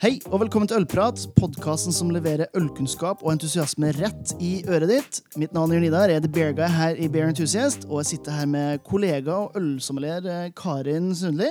Hei 0.00 0.14
og 0.30 0.38
velkommen 0.40 0.64
til 0.64 0.78
Ølprat, 0.80 1.26
podkasten 1.36 1.92
som 1.92 2.08
leverer 2.08 2.48
ølkunnskap 2.56 3.20
og 3.20 3.34
entusiasme 3.34 3.90
rett 3.98 4.30
i 4.40 4.62
øret 4.64 4.88
ditt. 4.88 5.18
Mitt 5.36 5.52
navn 5.52 5.74
er 5.74 5.76
Jon 5.76 5.84
Idar, 5.90 6.08
jeg 6.08 6.16
er 6.16 6.22
The 6.24 6.30
Bear 6.32 6.54
Guy 6.56 6.70
her 6.72 6.96
i 6.96 7.08
Bear 7.12 7.28
Enthusiast, 7.28 7.84
og 7.84 7.98
jeg 8.00 8.08
sitter 8.14 8.32
her 8.32 8.48
med 8.48 8.80
kollega 8.86 9.34
og 9.42 9.58
ølsommelier 9.60 10.24
eh, 10.24 10.46
Karin 10.56 11.10
Sundli. 11.12 11.50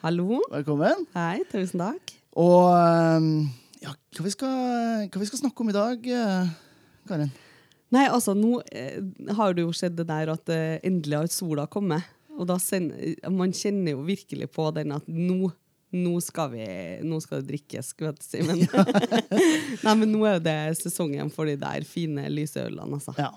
Hallo. 0.00 0.40
Velkommen. 0.50 1.04
Hei, 1.14 1.44
tusen 1.52 1.84
takk. 1.84 2.16
Og 2.34 2.66
eh, 2.72 3.28
ja, 3.84 3.94
hva 3.94 4.26
vi, 4.26 4.34
skal, 4.34 4.58
hva 5.06 5.22
vi 5.22 5.30
skal 5.30 5.44
snakke 5.44 5.62
om 5.62 5.70
i 5.70 5.76
dag, 5.78 6.10
eh, 6.18 6.50
Karin? 7.06 7.30
Nei, 7.94 8.08
altså, 8.08 8.34
nå 8.34 8.58
eh, 8.74 8.98
har 9.38 9.54
det 9.54 9.68
jo 9.68 9.78
skjedd 9.84 10.00
det 10.02 10.08
der 10.10 10.34
at 10.34 10.50
eh, 10.50 10.80
endelig 10.82 11.20
har 11.20 11.30
sola 11.30 11.70
kommet. 11.70 12.10
Og 12.34 12.50
da 12.50 12.58
sen, 12.58 12.90
man 13.38 13.54
kjenner 13.54 13.94
jo 13.94 14.02
virkelig 14.10 14.50
på 14.58 14.66
den 14.74 14.98
at 14.98 15.06
nå 15.06 15.54
nå 15.94 16.18
skal, 16.20 16.50
vi, 16.52 16.64
nå 17.06 17.20
skal 17.24 17.40
det 17.40 17.52
drikkes, 17.54 17.92
skulle 17.94 18.12
jeg 18.12 18.24
si. 18.26 18.42
Men, 18.44 18.64
Nei, 19.84 19.94
men 20.02 20.10
nå 20.12 20.24
er 20.28 20.42
det 20.44 20.58
sesongen 20.82 21.32
for 21.32 21.48
de 21.48 21.56
der 21.60 21.86
fine 21.88 22.28
lyseølene, 22.32 23.00
altså. 23.00 23.16
Ja. 23.18 23.32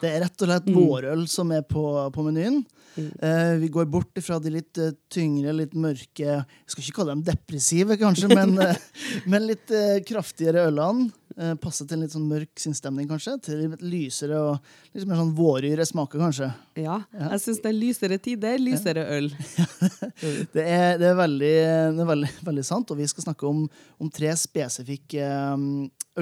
Det 0.00 0.06
er 0.06 0.20
rett 0.22 0.42
og 0.44 0.48
slett 0.48 0.68
mm. 0.70 0.76
vårøl 0.76 1.24
som 1.30 1.50
er 1.54 1.64
på, 1.66 1.82
på 2.14 2.24
menyen. 2.26 2.60
Mm. 2.94 3.08
Uh, 3.18 3.54
vi 3.58 3.70
går 3.74 3.88
bort 3.90 4.20
fra 4.22 4.38
de 4.38 4.52
litt 4.54 4.78
uh, 4.78 4.92
tyngre, 5.10 5.50
litt 5.50 5.72
mørke 5.74 6.22
Jeg 6.22 6.70
skal 6.70 6.84
ikke 6.84 6.96
kalle 7.00 7.16
dem 7.16 7.24
depressive, 7.26 7.96
kanskje, 7.98 8.30
men, 8.30 8.54
uh, 8.60 8.76
men 9.30 9.48
litt 9.50 9.74
kraftigere 10.06 10.68
ølene. 10.70 11.10
Uh, 11.34 11.56
passer 11.58 11.88
til 11.90 11.98
en 11.98 12.04
litt 12.04 12.12
sånn 12.14 12.28
mørk 12.30 12.60
sinnsstemning, 12.62 13.08
kanskje. 13.10 13.32
Til 13.42 13.62
litt 13.64 13.80
lysere 13.82 14.38
og 14.38 14.68
litt 14.94 15.06
mer 15.10 15.18
sånn 15.18 15.32
våryre 15.34 15.82
smaker, 15.88 16.20
kanskje. 16.22 16.46
Ja, 16.78 17.00
ja. 17.10 17.30
jeg 17.32 17.42
syns 17.42 17.58
det 17.64 17.72
er 17.72 17.74
lysere 17.74 18.18
tider, 18.22 18.60
lysere 18.62 19.02
ja. 19.02 19.16
øl. 19.18 19.26
det, 20.54 20.62
er, 20.62 21.00
det, 21.00 21.08
er, 21.08 21.16
veldig, 21.18 21.50
det 21.96 22.04
er 22.04 22.10
veldig, 22.12 22.30
veldig, 22.46 22.66
sant, 22.70 22.94
og 22.94 23.02
vi 23.02 23.08
skal 23.10 23.26
snakke 23.26 23.50
om, 23.50 23.64
om 23.98 24.12
tre 24.14 24.30
spesifikke 24.38 25.26
um, 25.58 25.66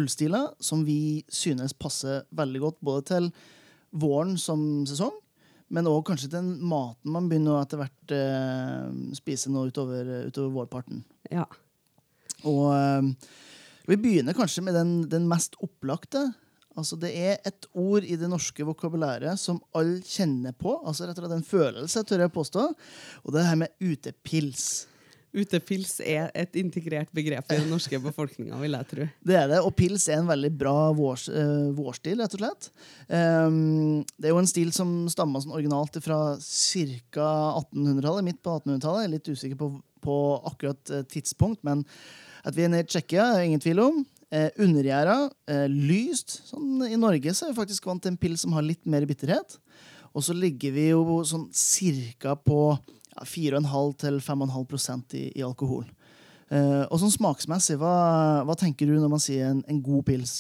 ølstiler 0.01 0.49
som 0.65 0.87
vi 0.89 1.21
synes 1.29 1.77
passer 1.77 2.25
veldig 2.33 2.65
godt 2.65 2.81
både 2.81 3.07
til 3.13 3.29
våren 3.93 4.39
som 4.41 4.65
sesong, 4.89 5.13
men 5.73 5.89
òg 5.89 6.07
kanskje 6.09 6.31
til 6.31 6.39
den 6.39 6.53
maten 6.69 7.13
man 7.13 7.29
begynner 7.29 7.59
å 7.59 7.63
etter 7.63 7.81
hvert 7.81 8.13
eh, 8.17 8.89
spise 9.17 9.53
nå 9.53 9.67
utover, 9.69 10.09
utover 10.29 10.53
vårparten. 10.57 11.05
Ja. 11.33 11.47
Og 12.49 12.67
uh, 12.73 13.09
vi 13.89 13.99
begynner 13.99 14.37
kanskje 14.37 14.65
med 14.67 14.77
den, 14.79 14.95
den 15.11 15.27
mest 15.31 15.59
opplagte. 15.63 16.29
Altså 16.79 16.97
Det 16.97 17.11
er 17.13 17.43
et 17.45 17.67
ord 17.77 18.05
i 18.05 18.17
det 18.17 18.31
norske 18.31 18.65
vokabulæret 18.65 19.41
som 19.41 19.61
alle 19.77 20.01
kjenner 20.07 20.55
på. 20.57 20.79
altså 20.87 21.09
rett 21.09 21.19
og 21.19 21.27
slett 21.27 21.37
En 21.37 21.51
følelse, 21.51 22.05
tør 22.05 22.25
jeg 22.25 22.33
påstå. 22.33 22.71
Og 23.25 23.35
det 23.35 23.43
er 23.43 23.51
her 23.51 23.61
med 23.65 23.77
utepils. 23.81 24.87
Utepils 25.33 25.95
er 26.05 26.29
et 26.37 26.57
integrert 26.61 27.09
begrep 27.17 27.53
i 27.53 27.57
den 27.57 27.71
norske 27.73 27.97
befolkninga, 28.07 28.59
vil 28.61 28.77
jeg 28.77 28.89
tro. 28.91 29.07
Det 29.25 29.37
er 29.39 29.47
det, 29.49 29.61
og 29.65 29.73
pils 29.77 30.05
er 30.13 30.21
en 30.21 30.29
veldig 30.29 30.51
bra 30.61 30.75
vårs, 30.97 31.25
uh, 31.33 31.71
vårstil, 31.77 32.21
rett 32.21 32.37
og 32.37 32.43
slett. 32.43 32.69
Um, 33.09 34.03
det 34.19 34.29
er 34.29 34.35
jo 34.35 34.43
en 34.43 34.51
stil 34.51 34.75
som 34.77 34.93
stammer 35.13 35.41
sånn 35.41 35.55
originalt 35.57 35.97
fra 36.05 36.19
ca. 36.37 37.31
1800-tallet, 37.63 38.29
midt 38.29 38.43
på 38.45 38.59
1800-tallet. 38.59 39.01
Jeg 39.01 39.09
er 39.09 39.15
litt 39.15 39.33
usikker 39.33 39.61
på, 39.63 39.71
på 40.05 40.19
akkurat 40.53 40.93
uh, 40.93 41.01
tidspunkt, 41.09 41.65
men 41.65 41.87
at 42.43 42.57
vi 42.57 42.65
er 42.67 42.73
nede 42.73 42.87
i 42.87 42.91
Tsjekkia, 42.91 43.29
er 43.37 43.47
ingen 43.47 43.63
tvil 43.63 43.81
om. 43.83 44.03
Eh, 44.33 44.49
Undergjerda, 44.65 45.31
eh, 45.47 45.67
lyst. 45.69 46.39
Sånn, 46.49 46.81
I 46.89 46.97
Norge 46.97 47.35
så 47.37 47.47
er 47.47 47.53
vi 47.53 47.61
faktisk 47.61 47.87
vant 47.87 48.03
til 48.03 48.15
en 48.15 48.21
pils 48.21 48.43
som 48.43 48.55
har 48.57 48.65
litt 48.65 48.87
mer 48.89 49.05
bitterhet. 49.07 49.59
Og 50.13 50.25
så 50.25 50.35
ligger 50.37 50.73
vi 50.73 50.89
jo 50.91 51.21
sånn 51.29 51.49
cirka 51.53 52.35
på 52.37 52.73
ja, 53.13 53.27
4,5 53.29 53.99
til 54.01 54.21
5,5 54.25 55.19
i, 55.19 55.27
i 55.37 55.45
alkohol. 55.45 55.85
Eh, 56.53 56.85
og 56.89 56.99
sånn 57.01 57.13
smaksmessig, 57.15 57.79
hva, 57.81 58.43
hva, 58.45 58.57
tenker 58.59 58.89
du 58.89 58.99
når 58.99 59.13
man 59.13 59.23
sier 59.23 59.53
en, 59.53 59.63
en 59.69 59.83
god 59.85 60.05
pils? 60.09 60.35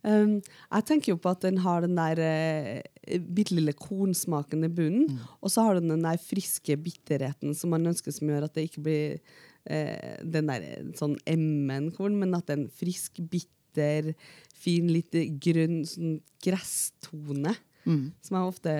Um, 0.00 0.38
jeg 0.40 0.84
tenker 0.88 1.12
jo 1.12 1.20
på 1.20 1.28
at 1.28 1.42
den 1.44 1.58
har 1.60 1.84
den 1.84 1.98
der 1.98 2.20
uh, 2.24 3.18
bitte 3.36 3.52
lille 3.52 3.74
kornsmaken 3.76 4.64
i 4.64 4.72
bunnen. 4.72 5.10
Mm. 5.12 5.30
Og 5.44 5.52
så 5.52 5.64
har 5.66 5.76
den 5.76 5.92
den 5.92 6.04
der 6.06 6.20
friske 6.20 6.76
bitterheten 6.80 7.52
som 7.56 7.72
man 7.74 7.84
ønsker 7.92 8.14
som 8.16 8.32
gjør 8.32 8.48
at 8.48 8.56
det 8.56 8.68
ikke 8.68 8.84
blir 8.86 9.18
den 9.64 10.48
der 10.48 10.64
sånn 10.96 11.18
M-en-korn, 11.28 12.16
men 12.18 12.32
at 12.38 12.48
den 12.48 12.64
frisk, 12.72 13.20
bitter, 13.30 14.14
fin, 14.56 14.88
litt 14.90 15.14
grønn 15.44 15.82
sånn 15.88 16.18
gresstone. 16.42 17.54
Mm. 17.84 18.10
Som 18.24 18.38
jeg 18.38 18.50
ofte 18.54 18.74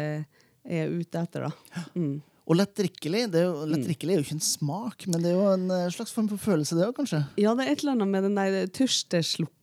er 0.64 0.92
ute 0.92 1.20
etter, 1.20 1.48
da. 1.48 1.84
Mm. 1.94 2.18
Og 2.50 2.58
lett 2.58 2.72
drikkelig. 2.74 3.28
Det 3.30 3.44
er 3.44 3.46
jo, 3.46 3.68
lett 3.70 3.86
drikkelig 3.86 4.14
er 4.14 4.18
jo 4.18 4.26
ikke 4.26 4.36
en 4.40 4.42
smak, 4.42 5.06
men 5.06 5.22
det 5.22 5.30
er 5.30 5.38
jo 5.38 5.46
en 5.52 5.70
eh, 5.76 5.86
slags 5.94 6.12
form 6.16 6.26
for 6.32 6.42
følelse, 6.42 6.74
det 6.78 6.88
òg, 6.88 6.96
kanskje? 6.96 7.22
Ja, 7.38 7.54
det 7.54 7.66
er 7.66 7.76
et 7.76 7.84
eller 7.84 7.94
annet 7.94 8.10
med 8.10 8.26
den 8.26 8.38
der 8.40 8.72
tørsteslukkeren. 8.80 9.56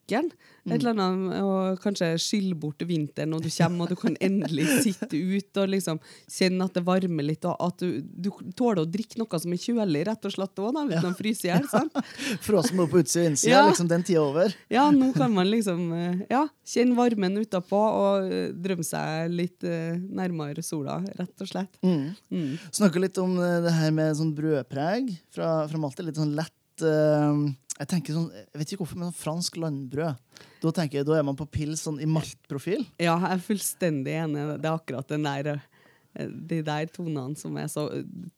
Mm. 0.68 0.74
Et 0.74 0.82
eller 0.82 1.00
annet 1.00 1.44
og 1.44 1.80
kanskje 1.84 2.10
skylle 2.20 2.56
bort 2.60 2.82
vinteren 2.88 3.32
når 3.32 3.46
du 3.46 3.50
kommer, 3.52 3.86
og 3.86 3.94
du 3.94 4.00
kan 4.00 4.18
endelig 4.24 4.68
sitte 4.86 5.16
ut 5.16 5.60
og 5.62 5.72
liksom 5.72 6.00
kjenne 6.32 6.68
at 6.68 6.76
det 6.76 6.84
varmer 6.88 7.28
litt, 7.28 7.48
og 7.48 7.56
at 7.64 7.84
du, 7.84 8.02
du 8.04 8.30
tåler 8.58 8.84
å 8.84 8.90
drikke 8.90 9.22
noe 9.22 9.40
som 9.40 9.54
er 9.56 9.62
kjølig, 9.64 10.04
rett 10.10 10.28
og 10.28 10.36
slett 10.36 10.62
òg, 10.64 10.76
uten 10.76 10.96
ja. 10.98 11.04
å 11.08 11.14
fryse 11.18 11.48
i 11.48 11.52
hjel. 11.52 11.68
For 12.44 12.60
oss 12.60 12.72
som 12.72 12.84
er 12.84 12.92
på 12.92 13.02
utsida 13.02 13.24
og 13.24 13.32
innsida, 13.32 13.54
ja. 13.56 13.64
liksom 13.70 13.92
den 13.92 14.06
tida 14.08 14.26
over. 14.26 14.56
Ja, 14.74 14.88
nå 14.92 15.14
kan 15.16 15.32
man 15.36 15.50
liksom 15.52 15.88
eh, 15.96 16.26
ja, 16.32 16.44
kjenne 16.68 16.98
varmen 17.00 17.40
utapå 17.40 17.80
og 17.80 18.28
eh, 18.28 18.50
drømme 18.52 18.86
seg 18.88 19.32
litt 19.32 19.64
uh, 19.68 19.96
nærmere 19.96 20.64
sola, 20.66 21.00
rett 21.20 21.44
og 21.44 21.52
slett. 21.52 21.80
Mm. 21.86 22.12
Mm. 22.34 22.54
Snakke 22.76 23.02
litt 23.02 23.20
om 23.22 23.38
det 23.38 23.74
her 23.74 23.94
med 23.96 24.20
sånn 24.20 24.36
brødpreg 24.36 25.14
fra, 25.34 25.62
fra 25.70 25.82
Malte. 25.82 26.06
Litt 26.06 26.20
sånn 26.20 26.36
lett 26.38 26.57
uh, 26.86 27.48
jeg 27.78 27.90
tenker 27.92 28.16
sånn, 28.16 28.28
jeg 28.34 28.60
vet 28.60 28.74
ikke 28.74 28.84
hvorfor, 28.84 29.00
men 29.00 29.12
sånn 29.12 29.22
fransk 29.22 29.58
landbrød. 29.62 30.44
Da 30.64 30.74
tenker 30.74 31.00
jeg, 31.00 31.08
da 31.08 31.18
er 31.20 31.26
man 31.28 31.38
på 31.38 31.46
pils 31.54 31.84
sånn 31.86 32.00
i 32.02 32.10
maltprofil. 32.10 32.86
Ja, 32.98 33.16
jeg 33.22 33.36
er 33.36 33.44
fullstendig 33.46 34.16
enig. 34.18 34.46
Det 34.58 34.66
er 34.66 34.74
akkurat 34.74 35.14
den 35.14 35.28
der, 35.28 35.50
eh, 36.18 36.32
de 36.50 36.62
der 36.66 36.90
tonene 36.90 37.38
som 37.38 37.58
er 37.62 37.70
så 37.70 37.86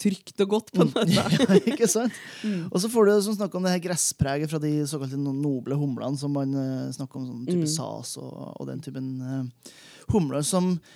trygt 0.02 0.44
og 0.44 0.56
godt. 0.58 0.74
på 0.76 0.84
en 0.84 0.92
måte. 0.92 1.08
ja, 1.16 1.26
ikke 1.62 1.88
sant? 1.88 2.16
Mm. 2.44 2.68
Og 2.68 2.84
så 2.84 2.92
får 2.92 3.08
du 3.08 3.14
sånn 3.30 3.40
snakke 3.40 3.60
om 3.60 3.68
det 3.68 3.78
her 3.78 3.86
gresspreget 3.88 4.52
fra 4.52 4.60
de 4.64 4.74
såkalte 4.92 5.20
noble 5.20 5.80
humlene 5.80 6.20
som 6.20 6.36
man 6.36 6.56
uh, 6.56 6.90
snakker 6.96 7.22
om, 7.22 7.30
sånn 7.32 7.46
type 7.48 7.64
mm. 7.64 7.76
sas 7.78 8.18
og, 8.20 8.34
og, 8.58 8.66
den 8.68 8.84
typen 8.84 9.14
uh, 9.24 9.72
humler 10.12 10.44
som 10.44 10.76
Eh, 10.76 10.90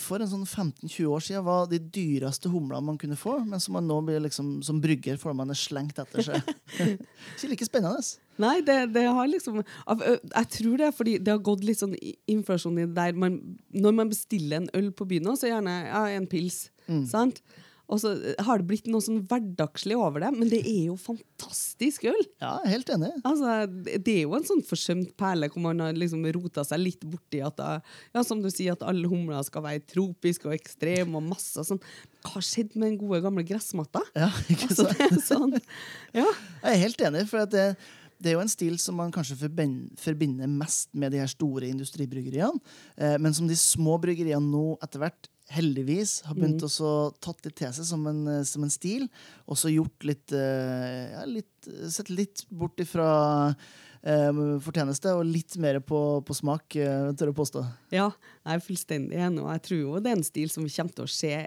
for 0.00 0.22
en 0.22 0.30
sånn 0.30 0.44
15-20 0.46 1.08
år 1.10 1.24
siden 1.24 1.44
var 1.44 1.66
de 1.68 1.80
dyreste 1.80 2.48
humlene 2.48 2.86
man 2.86 2.98
kunne 3.00 3.18
få, 3.18 3.34
men 3.44 3.60
som 3.60 3.74
man 3.76 3.88
nå 3.88 3.98
blir 4.06 4.22
liksom, 4.24 4.60
som 4.64 4.78
brygger 4.80 5.18
får 5.20 5.34
man 5.36 5.52
er 5.52 5.58
slengt 5.58 5.98
etter 6.00 6.24
seg. 6.24 6.52
Ikke 7.34 7.50
like 7.50 7.68
spennende. 7.68 8.00
Nei, 8.40 8.60
det, 8.64 8.78
det, 8.92 9.06
har 9.08 9.28
liksom 9.30 9.62
Jeg 9.62 10.48
tror 10.52 10.80
det 10.80 10.86
er 10.86 10.96
fordi 10.96 11.18
det 11.24 11.32
har 11.32 11.44
gått 11.44 11.62
litt 11.64 11.80
sånn 11.80 11.94
inflasjon 12.28 12.76
i 12.76 12.84
det 12.84 12.96
der 12.96 13.16
man, 13.16 13.38
Når 13.72 13.94
man 13.96 14.10
bestiller 14.12 14.60
en 14.60 14.68
øl 14.76 14.90
på 14.92 15.06
byen, 15.08 15.30
så 15.36 15.48
gjerne 15.48 15.76
ja, 15.86 16.02
en 16.12 16.28
pils. 16.30 16.66
Mm. 16.86 17.04
sant? 17.10 17.40
Og 17.92 18.00
så 18.02 18.12
eh, 18.16 18.38
har 18.46 18.60
det 18.60 18.68
blitt 18.70 18.88
noe 18.90 19.04
sånn 19.04 19.22
hverdagslig 19.28 19.96
over 19.98 20.24
det, 20.24 20.30
men 20.34 20.50
det 20.50 20.62
er 20.66 20.88
jo 20.88 20.96
fantastisk 21.00 22.06
øl. 22.10 22.22
Ja, 22.42 22.56
helt 22.66 22.90
enig. 22.92 23.12
Altså, 23.26 23.58
det 23.94 24.14
er 24.14 24.22
jo 24.24 24.36
en 24.38 24.46
sånn 24.48 24.64
forsømt 24.66 25.12
perle 25.20 25.50
hvor 25.52 25.64
man 25.68 25.84
har 25.84 25.98
liksom 25.98 26.24
rota 26.36 26.64
seg 26.66 26.82
litt 26.82 27.06
borti 27.06 27.42
at 27.46 27.60
ja, 27.62 28.24
som 28.26 28.42
du 28.42 28.50
sier, 28.50 28.74
at 28.74 28.86
alle 28.86 29.10
humler 29.10 29.44
skal 29.46 29.64
være 29.66 29.84
tropiske 29.92 30.48
og 30.48 30.56
ekstreme 30.56 31.18
og 31.18 31.28
masse 31.28 31.66
sånn. 31.68 31.82
Hva 32.26 32.42
skjedde 32.42 32.80
med 32.80 32.90
den 32.90 32.98
gode, 33.00 33.22
gamle 33.24 33.46
gressmatta? 33.46 34.02
Ja, 34.18 34.32
ikke 34.50 34.72
altså, 34.72 34.88
sant? 34.90 35.22
Sånn, 35.26 35.54
ja. 36.16 36.26
Jeg 36.26 36.72
er 36.72 36.82
helt 36.82 37.06
enig. 37.06 37.24
for 37.30 37.46
at 37.46 37.54
det 37.54 37.68
det 38.16 38.30
er 38.30 38.36
jo 38.38 38.42
en 38.44 38.48
stil 38.48 38.76
som 38.80 38.96
man 38.96 39.12
kanskje 39.12 39.36
forbinder 39.36 40.48
mest 40.48 40.88
med 40.96 41.12
de 41.12 41.20
her 41.20 41.30
store 41.30 41.68
industribryggeriene, 41.68 42.60
eh, 42.96 43.16
men 43.20 43.34
som 43.36 43.48
de 43.48 43.56
små 43.60 43.98
bryggeriene 44.00 44.40
nå 44.40 44.78
etter 44.84 45.02
hvert 45.02 45.28
heldigvis 45.52 46.20
har 46.26 46.34
begynt 46.34 46.64
mm. 46.64 46.84
å 46.86 46.92
tatt 47.22 47.44
det 47.46 47.54
til 47.60 47.72
seg 47.76 47.88
som 47.88 48.06
en, 48.10 48.22
eh, 48.32 48.44
som 48.48 48.64
en 48.66 48.72
stil, 48.72 49.06
og 49.46 49.58
så 49.60 49.72
gjort 49.72 50.06
litt, 50.08 50.32
eh, 50.34 51.12
ja, 51.14 51.26
litt 51.30 51.52
Sett 51.90 52.12
litt 52.14 52.44
bort 52.54 52.78
ifra 52.78 53.08
eh, 54.06 54.40
fortjeneste 54.62 55.12
og 55.18 55.24
litt 55.26 55.56
mer 55.62 55.80
på, 55.84 56.00
på 56.26 56.36
smak, 56.36 56.76
eh, 56.78 57.08
tør 57.18 57.32
jeg 57.32 57.36
påstå. 57.40 57.62
Ja, 57.94 58.08
jeg 58.46 58.58
er 58.60 58.64
fullstendig 58.64 59.18
enig, 59.18 59.42
og 59.42 59.50
jeg 59.50 59.64
tror 59.66 59.80
jo 59.80 60.02
det 60.02 60.12
er 60.12 60.18
en 60.18 60.26
stil 60.26 60.52
som 60.52 60.66
kommer 60.66 60.96
til 60.98 61.06
å 61.06 61.10
skje, 61.10 61.40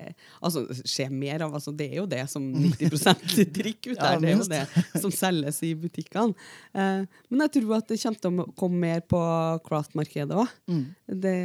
altså, 0.43 0.65
skje 0.83 1.07
mer 1.13 1.45
av. 1.45 1.55
Altså, 1.59 1.73
det 1.75 1.89
er 1.91 2.01
jo 2.01 2.07
det 2.11 2.23
som 2.31 2.49
90% 2.65 3.53
drikker 3.55 3.95
ut 3.95 4.01
der. 4.01 4.17
ja, 4.17 4.19
det 4.19 4.33
er 4.33 4.35
jo 4.35 4.49
det 4.51 5.03
som 5.05 5.15
selges 5.15 5.61
i 5.67 5.71
butikkene. 5.79 6.49
Eh, 6.73 7.05
men 7.29 7.45
jeg 7.45 7.55
tror 7.59 7.77
at 7.79 7.93
det 7.93 8.01
kommer 8.03 8.25
til 8.25 8.43
å 8.43 8.49
komme 8.59 8.83
mer 8.89 9.05
på 9.07 9.23
craft-markedet 9.69 10.43
òg. 10.43 10.59
Mm. 10.71 10.83
Det 11.27 11.37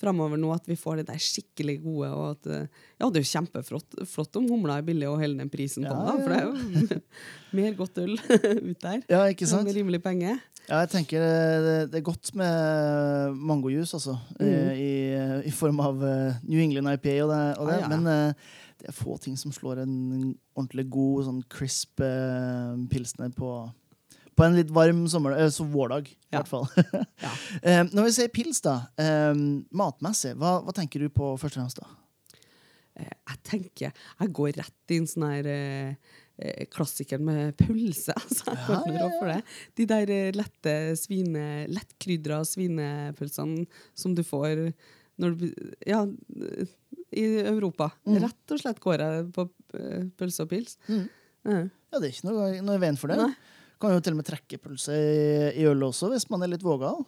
framover 0.00 0.40
nå 0.40 0.50
at 0.54 0.68
vi 0.68 0.76
får 0.78 1.00
det 1.00 1.08
der 1.10 1.20
skikkelig 1.20 1.76
gode. 1.84 2.10
og 2.10 2.24
at, 2.34 2.46
eh, 2.46 2.84
ja, 3.00 3.08
Det 3.08 3.20
er 3.20 3.24
jo 3.24 3.32
kjempeflott 3.32 3.98
flott 4.08 4.36
om 4.40 4.48
humla 4.48 4.78
er 4.78 4.86
billig 4.86 5.08
og 5.08 5.20
holder 5.20 5.44
den 5.44 5.52
prisen 5.52 5.84
på 5.84 5.92
ja, 5.92 6.04
den. 6.06 6.22
For 6.22 6.30
det 6.30 6.38
er 6.38 6.46
jo 6.46 7.00
mer 7.60 7.74
godt 7.78 7.98
øl 7.98 8.14
ut 8.70 8.80
der. 8.86 9.02
Ja, 9.08 9.24
ikke 9.26 9.48
sant? 9.50 9.68
Med 9.68 9.76
rimelig 9.76 10.02
penger. 10.02 10.40
Ja, 10.68 10.84
jeg 10.84 10.90
tenker 10.92 11.24
det, 11.24 11.90
det 11.90 11.98
er 11.98 12.06
godt 12.06 12.32
med 12.38 13.34
mangojus, 13.34 13.94
altså. 13.96 14.16
Mm. 14.38 14.70
I, 14.76 14.92
I, 15.48 15.52
form 15.54 15.80
av 15.82 16.02
eh, 16.06 16.40
New 16.46 16.60
England 16.62 16.92
IPA 16.94 17.16
og 17.24 17.32
det. 17.32 17.44
Og 17.58 17.70
det. 17.70 17.76
Ah, 17.76 17.84
ja. 17.84 17.96
Men 17.96 18.34
det 18.80 18.88
er 18.88 18.96
få 18.96 19.18
ting 19.20 19.36
som 19.36 19.52
slår 19.52 19.82
en 19.82 19.96
ordentlig 20.54 20.86
god, 20.88 21.26
sånn 21.26 21.42
crisp 21.52 22.00
pilsner 22.88 23.34
på 23.36 23.50
på 24.40 24.46
en 24.48 24.56
litt 24.56 24.70
varm 24.72 25.04
sommer, 25.12 25.36
eh, 25.36 25.50
så 25.52 25.66
vårdag. 25.68 26.08
I 26.08 26.16
Ja. 26.32 26.40
hvert 26.40 26.48
fall. 26.48 26.68
Ja. 27.20 27.32
Eh, 27.62 27.82
når 27.92 28.06
vi 28.08 28.12
sier 28.16 28.30
pils, 28.32 28.62
da, 28.64 28.78
eh, 28.96 29.34
matmessig, 29.76 30.32
hva, 30.40 30.56
hva 30.64 30.72
tenker 30.76 31.02
du 31.04 31.10
på 31.12 31.34
først 31.40 31.58
og 31.58 31.62
fremst? 31.62 31.80
da? 31.82 31.88
Eh, 32.96 33.12
Jeg 33.28 33.38
tenker 33.44 33.92
Jeg 33.92 34.32
går 34.36 34.56
rett 34.56 34.94
inn 34.96 35.06
sånn 35.10 35.26
her 35.28 35.46
eh, 35.52 36.64
klassikeren 36.72 37.24
med 37.28 37.56
pølse. 37.60 38.14
Altså, 38.22 38.54
Ja, 38.56 38.80
ja, 38.88 39.10
det. 39.34 39.42
De 39.76 39.86
der 39.90 40.32
lette 40.32 40.74
svine, 40.96 41.66
lettkrydra 41.68 42.40
svinepølsene 42.48 43.66
som 43.94 44.14
du 44.16 44.22
får 44.24 44.72
når 45.20 45.36
du 45.36 45.46
Ja, 45.86 46.06
i 47.12 47.24
Europa. 47.44 47.90
Mm. 48.06 48.20
Rett 48.22 48.52
og 48.54 48.60
slett 48.62 48.80
går 48.80 49.02
jeg 49.04 49.24
på 49.36 49.44
pølse 50.16 50.44
og 50.46 50.48
pils. 50.52 50.76
Mm. 50.88 51.08
Ja, 51.44 51.98
Det 51.98 52.06
er 52.06 52.12
ikke 52.14 52.28
noe, 52.30 52.46
noe 52.62 52.76
i 52.78 52.82
veien 52.86 52.96
for 53.00 53.10
det. 53.12 53.18
Nei. 53.20 53.34
Kan 53.80 53.94
jo 53.94 54.02
til 54.04 54.12
og 54.12 54.20
med 54.20 54.28
trekke 54.28 54.58
pølse 54.60 54.92
i, 54.92 55.60
i 55.62 55.64
øl 55.70 55.86
også, 55.88 56.10
hvis 56.12 56.26
man 56.32 56.44
er 56.44 56.52
litt 56.52 56.64
vågal. 56.66 57.00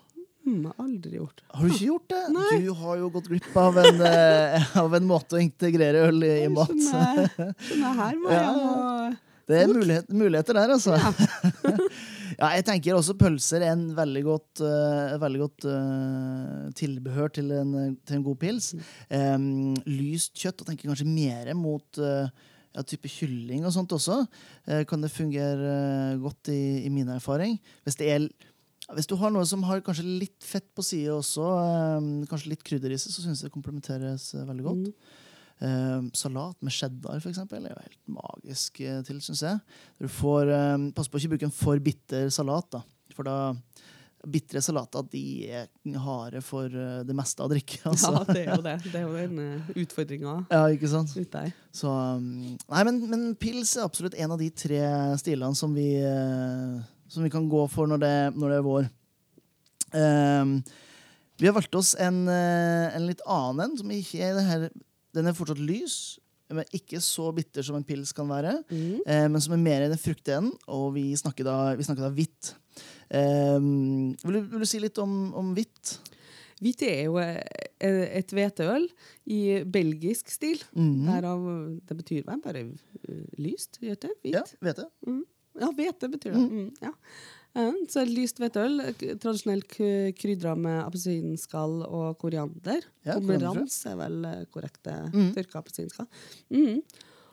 Mm, 0.42 0.62
jeg 0.64 0.70
har 0.72 0.78
aldri 0.82 1.18
gjort. 1.20 1.36
det. 1.38 1.44
Har 1.54 1.66
du 1.66 1.74
ikke 1.74 1.86
gjort 1.86 2.06
det? 2.10 2.22
Nei. 2.34 2.46
Du 2.64 2.70
har 2.80 2.96
jo 2.98 3.10
gått 3.14 3.28
glipp 3.30 3.58
av 3.62 3.76
en, 3.78 4.00
eh, 4.08 4.72
av 4.80 4.96
en 4.98 5.04
måte 5.06 5.36
å 5.38 5.42
integrere 5.42 6.00
øl 6.08 6.24
i, 6.26 6.32
i 6.46 6.48
mat. 6.50 6.72
Sånn 6.72 7.84
er 7.86 8.00
her 8.00 8.16
må 8.18 8.32
Ja. 8.32 8.40
jeg 8.40 8.56
må 8.56 9.12
Det 9.52 9.60
er 9.60 9.70
mulighet, 9.70 10.10
muligheter 10.10 10.58
der, 10.58 10.74
altså. 10.78 10.96
Ja. 12.40 12.48
jeg 12.56 12.64
tenker 12.64 12.96
også 12.96 13.12
pølser 13.20 13.60
er 13.60 13.74
en 13.74 13.84
veldig 13.94 14.22
godt, 14.24 14.62
uh, 14.64 15.18
veldig 15.20 15.40
godt 15.42 15.66
uh, 15.68 16.70
tilbehør 16.78 17.28
til 17.36 17.50
en, 17.54 17.74
til 18.08 18.16
en 18.16 18.24
god 18.24 18.38
pils. 18.40 18.70
Um, 19.12 19.74
lyst 19.84 20.32
kjøtt, 20.40 20.62
og 20.64 20.70
tenker 20.70 20.88
kanskje 20.88 21.06
mer 21.06 21.52
mot 21.54 22.00
eh, 22.00 22.32
ja, 22.72 22.84
type 22.86 23.10
kylling 23.10 23.66
og 23.66 23.74
sånt 23.74 23.92
også. 23.94 24.22
eh, 24.66 24.84
kan 24.88 25.02
det 25.04 25.12
fungere 25.12 25.74
eh, 26.12 26.20
godt 26.22 26.52
i, 26.52 26.86
i 26.86 26.92
min 26.92 27.08
erfaring. 27.12 27.58
Hvis, 27.84 27.98
det 28.00 28.10
er, 28.10 28.28
hvis 28.96 29.10
du 29.10 29.16
har 29.20 29.32
noe 29.34 29.44
som 29.48 29.64
har 29.68 29.84
kanskje 29.84 30.06
litt 30.06 30.46
fett 30.46 30.68
på 30.74 30.84
sida 30.86 31.16
også, 31.18 31.48
em, 31.98 32.08
kanskje 32.30 32.54
litt 32.54 32.64
krydder 32.66 32.94
i 32.94 33.00
seg, 33.00 33.14
så 33.14 33.24
syns 33.24 33.42
jeg 33.42 33.50
det 33.50 33.56
komplementeres 33.56 34.32
eh, 34.36 34.48
veldig 34.48 34.66
godt. 34.68 34.88
Mm. 34.88 35.20
Eh, 35.62 36.00
salat 36.18 36.58
med 36.64 36.74
cheddar 36.74 37.20
for 37.22 37.30
eksempel, 37.30 37.62
er 37.62 37.76
jo 37.76 37.84
helt 37.84 38.16
magisk 38.16 38.80
eh, 38.82 39.02
til, 39.06 39.20
syns 39.22 39.44
jeg. 39.46 39.60
Du 40.02 40.08
får, 40.10 40.50
eh, 40.50 40.88
pass 40.96 41.10
på 41.10 41.20
å 41.20 41.22
ikke 41.22 41.36
bruke 41.36 41.50
en 41.50 41.54
for 41.54 41.82
bitter 41.82 42.32
salat, 42.34 42.70
da. 42.72 42.82
For 43.12 43.28
da 43.28 43.36
Bitre 44.22 44.60
salater 44.62 45.02
de 45.10 45.22
er 45.50 45.96
harde 46.04 46.42
for 46.46 46.70
eh, 46.70 47.00
det 47.06 47.16
meste 47.16 47.42
av 47.42 47.50
drikke. 47.50 47.80
Altså. 47.90 48.12
Ja, 48.14 48.22
det 48.28 48.42
er 48.44 48.50
jo 48.52 48.62
det. 48.62 48.76
Det 48.86 49.00
er 49.00 49.06
jo 49.08 49.16
den 49.16 49.40
uh, 49.42 49.72
utfordringa 49.82 50.36
Ja, 50.52 50.62
ikke 50.70 50.90
sant? 50.92 51.10
ute 51.16 51.42
her. 51.46 51.56
Så, 51.74 51.90
um, 51.90 52.54
nei, 52.70 52.84
men, 52.86 53.00
men 53.10 53.26
pils 53.40 53.74
er 53.76 53.88
absolutt 53.88 54.14
en 54.14 54.36
av 54.36 54.38
de 54.40 54.50
tre 54.54 54.80
stilene 55.20 55.58
som 55.58 55.74
vi, 55.74 55.88
eh, 55.98 56.78
som 57.10 57.26
vi 57.26 57.32
kan 57.32 57.48
gå 57.50 57.66
for 57.72 57.90
når 57.90 58.02
det, 58.04 58.14
når 58.38 58.54
det 58.54 58.60
er 58.60 58.66
vår. 58.68 58.88
Um, 59.92 60.56
vi 61.42 61.48
har 61.48 61.56
valgt 61.56 61.74
oss 61.74 61.96
en, 61.98 62.28
eh, 62.30 62.94
en 62.94 63.06
litt 63.08 63.22
annen 63.26 63.64
en, 63.66 63.78
som 63.80 63.90
ikke 63.90 64.22
er 64.22 64.36
det 64.38 64.44
her 64.46 64.68
Den 65.12 65.26
er 65.28 65.34
fortsatt 65.36 65.60
lys, 65.60 66.18
men 66.56 66.76
ikke 66.76 67.00
så 67.02 67.30
bitter 67.34 67.66
som 67.66 67.78
en 67.78 67.86
pils 67.86 68.14
kan 68.16 68.28
være. 68.30 68.58
Mm. 68.70 69.02
eh, 69.06 69.26
men 69.28 69.42
som 69.44 69.56
er 69.56 69.64
mer 69.64 69.86
i 69.86 69.90
den 69.92 70.00
fruktige 70.00 70.38
enden, 70.40 70.54
og 70.68 70.92
vi 70.96 71.10
snakker 71.18 71.48
da, 71.48 71.58
vi 71.78 71.86
snakker 71.86 72.06
da 72.06 72.12
hvitt. 72.16 72.54
Um, 73.12 74.14
vil, 74.22 74.38
du, 74.38 74.40
vil 74.54 74.64
du 74.64 74.68
si 74.68 74.80
litt 74.80 74.96
om, 75.02 75.12
om 75.36 75.52
hvitt? 75.56 75.98
Hvitt 76.62 76.84
er 76.86 77.00
jo 77.08 77.18
eh, 77.18 77.42
et 77.82 78.32
hveteøl 78.32 78.86
i 79.34 79.40
belgisk 79.66 80.30
stil. 80.30 80.62
Mm. 80.78 81.08
Derav, 81.08 81.46
det 81.88 81.98
betyr 81.98 82.26
vel 82.28 82.42
bare 82.44 82.62
eh, 82.62 83.22
lyst, 83.42 83.80
gjør 83.82 83.98
det? 84.06 84.12
Ja, 84.30 84.44
hvete. 84.62 84.86
Mm. 85.08 85.24
Ja, 85.60 85.68
hvete 85.76 86.08
betyr 86.12 86.36
det. 86.36 86.42
Mm, 86.42 86.68
ja. 86.80 86.92
Eh, 87.54 87.72
Så 87.88 88.04
lyst 88.08 88.38
hvetøl, 88.40 88.80
øl, 88.80 89.18
tradisjonelt 89.20 89.68
krydra 90.18 90.54
med 90.56 90.78
appelsinskall 90.86 91.82
og 91.84 92.18
koriander. 92.22 92.80
Ja. 93.04 93.18
Pomerans 93.18 93.76
er 93.90 93.96
vel 94.00 94.24
eh, 94.24 94.44
korrekte 94.52 94.94
Mm. 95.12 95.32
tørka 95.34 95.58
appelsinskall. 95.60 96.06
Mm. 96.50 96.82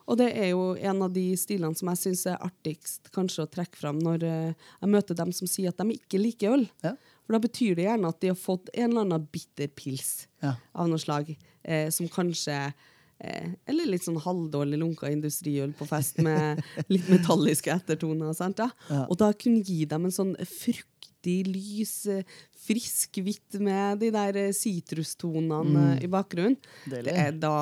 Og 0.09 0.17
det 0.17 0.31
er 0.35 0.49
jo 0.49 0.73
en 0.75 1.01
av 1.05 1.13
de 1.13 1.35
stilene 1.37 1.77
som 1.77 1.87
jeg 1.93 1.97
syns 2.01 2.25
er 2.31 2.39
artigst 2.41 3.11
kanskje 3.13 3.43
å 3.45 3.49
trekke 3.51 3.77
fram 3.77 3.99
når 4.01 4.23
eh, 4.25 4.53
jeg 4.81 4.89
møter 4.89 5.15
dem 5.15 5.31
som 5.31 5.47
sier 5.47 5.69
at 5.69 5.77
de 5.77 5.93
ikke 5.95 6.19
liker 6.21 6.55
øl. 6.57 6.67
Ja. 6.83 6.95
For 7.25 7.33
da 7.37 7.39
betyr 7.39 7.75
det 7.77 7.85
gjerne 7.85 8.09
at 8.09 8.19
de 8.19 8.27
har 8.31 8.35
fått 8.41 8.69
en 8.73 8.89
eller 8.89 9.05
annen 9.05 9.27
bitter 9.31 9.67
pils 9.69 10.25
Ja. 10.41 10.55
av 10.73 10.87
noe 10.89 10.97
slag, 10.97 11.37
eh, 11.63 11.89
som 11.91 12.07
kanskje 12.09 12.73
eh, 13.19 13.55
Eller 13.69 13.89
litt 13.89 14.05
sånn 14.05 14.19
halvdårlig 14.21 14.79
lunka 14.81 15.11
industriøl 15.11 15.73
på 15.77 15.87
fest 15.89 16.21
med 16.25 16.61
litt 16.93 17.09
metalliske 17.11 17.73
ettertoner. 17.73 18.33
Sant, 18.37 18.61
ja? 18.63 18.69
Ja. 18.89 19.05
Og 19.07 19.19
da 19.21 19.31
kunne 19.37 19.63
gi 19.65 19.83
dem 19.89 20.07
en 20.07 20.15
sånn 20.15 20.35
fruktig, 20.43 21.41
lys, 21.49 21.95
eh, 22.11 22.37
frisk 22.69 23.19
hvitt 23.23 23.57
med 23.63 24.01
de 24.03 24.11
der 24.13 24.37
eh, 24.39 24.53
sitrustonene 24.55 25.97
mm. 25.97 26.05
i 26.05 26.11
bakgrunnen. 26.11 26.59
Deilig. 26.85 27.09
Det 27.09 27.17
er 27.25 27.35
da 27.41 27.55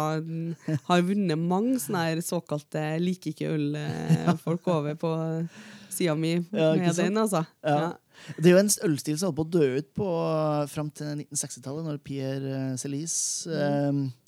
har 0.90 1.08
vunnet 1.08 1.42
mange 1.42 1.80
sånne 1.82 2.22
såkalte 2.26 2.90
liker 3.02 3.34
ikke 3.34 3.56
øl-folk 3.56 4.70
over 4.78 5.00
på 5.00 5.16
sida 5.98 6.16
mi 6.16 6.36
Ja, 6.52 6.76
med 6.76 6.96
den, 6.96 7.18
altså. 7.18 7.44
Ja. 7.66 7.96
Det 8.38 8.50
er 8.50 8.56
jo 8.56 8.62
en 8.62 8.72
ølstil 8.88 9.18
som 9.20 9.30
holdt 9.30 9.38
på 9.40 9.46
å 9.46 9.52
dø 9.58 9.68
ut 9.80 9.90
på 9.98 10.08
fram 10.72 10.90
til 10.96 11.24
1960-tallet, 11.24 11.86
når 11.88 12.00
Pierre 12.06 12.56
eh, 12.74 12.88
mm. 12.88 14.02
eh, 14.08 14.27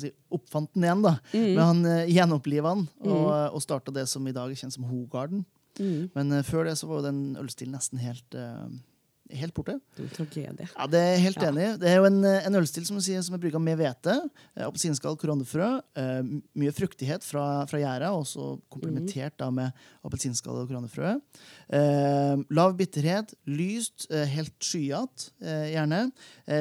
si, 0.00 0.10
oppfant 0.34 0.72
den 0.74 0.86
igjen. 0.86 1.04
da. 1.04 1.16
Men 1.32 1.62
han 1.62 1.82
uh, 1.86 2.10
gjenoppliva 2.10 2.74
den 2.76 2.86
og, 3.04 3.28
og 3.54 3.62
starta 3.64 3.94
det 3.94 4.06
som 4.10 4.26
i 4.28 4.34
dag 4.34 4.50
er 4.50 4.58
kjent 4.58 4.76
som 4.76 4.88
Hogarden. 4.88 5.44
Mm. 5.78 6.10
Men 6.14 6.32
uh, 6.38 6.42
før 6.46 6.68
det 6.68 6.76
så 6.80 6.88
var 6.90 7.00
jo 7.00 7.08
den 7.08 7.22
ølstilen 7.40 7.74
nesten 7.76 8.02
helt, 8.02 8.36
eh, 8.38 8.66
helt 9.36 9.54
borte. 9.54 9.74
Det 9.96 10.02
er 10.02 10.06
en 10.06 10.14
tragedie. 10.16 10.66
Ja, 10.76 10.86
det 10.90 11.00
er 11.00 11.16
helt 11.22 11.36
Ja. 11.42 11.50
enig. 11.50 11.78
Det 11.80 11.88
er 11.90 11.96
jo 11.96 12.04
en, 12.08 12.24
eh, 12.24 12.46
en 12.46 12.54
ølstil 12.54 12.84
som, 12.86 13.00
sier, 13.00 13.22
som 13.22 13.34
er 13.34 13.38
brygga 13.42 13.60
med 13.60 13.78
hvete. 13.78 14.14
eh, 14.56 14.64
Appelsinskall, 14.66 15.16
korianderfrø. 15.16 15.80
Eh, 15.96 16.22
mye 16.56 16.72
fruktighet 16.72 17.22
fra, 17.24 17.64
fra 17.66 17.78
gjæra, 17.78 18.10
også 18.14 18.60
komplementert 18.70 19.36
da 19.38 19.50
med 19.50 19.72
appelsinskall 20.04 20.62
og 20.62 20.68
koronafrø 20.68 21.20
Eh, 21.70 22.36
lav 22.50 22.76
bitterhet, 22.76 23.34
lyst, 23.46 24.06
helt 24.10 24.58
skyete, 24.60 25.30
gjerne. 25.40 26.12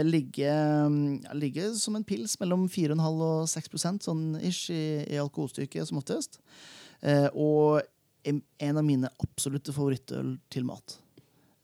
Ligger, 0.03 0.87
mm, 0.89 1.53
ja, 1.55 1.73
som 1.73 1.95
en 1.95 2.03
pils 2.03 2.37
mellom 2.39 2.67
4,5 2.69 3.21
og 3.21 3.47
6 3.47 4.01
sånn 4.01 4.41
ish 4.41 4.69
i, 4.69 5.05
i 5.07 5.17
alkoholstyrke 5.19 5.85
som 5.85 5.97
oftest. 5.99 6.39
Og 7.35 7.81
en 8.25 8.41
en 8.59 8.77
av 8.77 8.83
mine 8.85 9.09
absolutte 9.21 9.73
favorittøl 9.75 10.37
til 10.49 10.63
mat. 10.63 10.97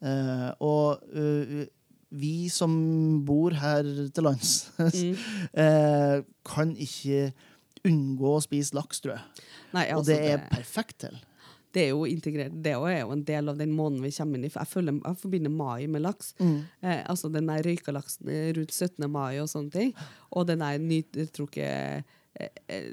Eh, 0.02 0.50
og 0.64 1.02
uh, 1.16 1.66
vi 2.10 2.50
som 2.50 2.72
bor 3.28 3.54
her 3.60 3.84
til 4.16 4.24
lands, 4.26 4.72
Mm. 4.80 5.16
eh, 5.64 6.22
kan 6.48 6.72
ikke 6.76 7.32
unngå 7.86 8.32
å 8.38 8.42
spise 8.44 8.74
laks, 8.76 9.00
tror 9.04 9.18
jeg. 9.18 9.44
Nei, 9.76 9.84
Og 9.94 10.00
altså, 10.02 10.12
det 10.16 10.32
er 10.34 10.48
perfekt 10.52 10.98
til. 11.06 11.20
det 11.74 11.84
er 11.84 11.90
jo 11.94 12.06
integrert. 12.10 12.56
Det 12.66 12.72
er 12.74 13.04
jo 13.04 13.12
en 13.14 13.22
del 13.24 13.50
av 13.52 13.60
den 13.60 13.72
måneden 13.78 14.02
vi 14.04 14.12
kommer 14.16 14.40
inn 14.40 14.48
i. 14.48 14.52
Jeg, 14.56 14.68
føler, 14.72 14.98
jeg 15.06 15.20
forbinder 15.22 15.54
mai 15.54 15.86
med 15.88 16.02
laks. 16.02 16.34
Eh, 16.42 17.04
altså 17.06 17.30
den 17.30 17.46
der 17.52 17.62
røyka 17.68 17.94
laksen 17.94 18.28
eh, 18.34 18.50
rundt 18.58 18.74
17. 18.74 19.06
mai 19.12 19.38
og 19.44 19.48
sånne 19.52 19.72
ting. 19.76 19.94
Og 20.34 20.48
den 20.50 20.60
der 20.66 20.80
nytrukket 20.82 22.04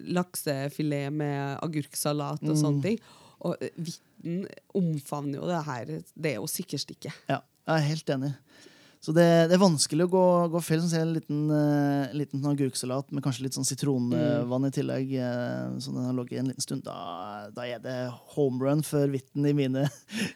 laksefilet 0.07 1.13
med 1.13 1.59
agurksalat 1.63 2.43
og 2.47 2.57
sånne 2.59 2.83
ting. 2.85 3.01
Og 3.47 3.57
eh, 4.27 4.63
omfavner 4.77 5.41
jo 5.41 5.51
det 5.51 5.63
her. 5.67 5.93
Det 6.15 6.37
jo 6.39 6.49
sikkerstikke. 6.51 7.15
Ja, 7.31 7.43
jeg 7.67 7.77
er 7.77 7.89
helt 7.91 8.17
enig. 8.17 8.33
Så 9.07 9.13
det, 9.15 9.25
det 9.47 9.55
er 9.55 9.61
vanskelig 9.63 10.07
å 10.07 10.11
gå, 10.11 10.23
gå 10.51 10.61
feil. 10.65 10.81
Sånn, 10.83 11.05
en 11.05 11.13
liten, 11.15 11.43
uh, 11.53 12.15
liten 12.17 12.41
sånn 12.41 12.57
agurksalat 12.57 13.13
med 13.15 13.23
kanskje 13.23 13.45
litt 13.45 13.55
sånn 13.55 13.69
sitronvann 13.69 14.67
i 14.67 14.71
tillegg, 14.75 15.13
uh, 15.21 15.77
så 15.79 15.93
den 15.95 16.09
har 16.09 16.17
ligget 16.17 16.41
en 16.41 16.49
liten 16.51 16.65
stund. 16.65 16.83
Da, 16.89 16.97
da 17.55 17.69
er 17.69 17.83
det 17.85 17.95
home 18.35 18.65
run 18.65 18.83
for 18.87 19.07
Vitten 19.13 19.47
i 19.47 19.53
mine 19.55 19.85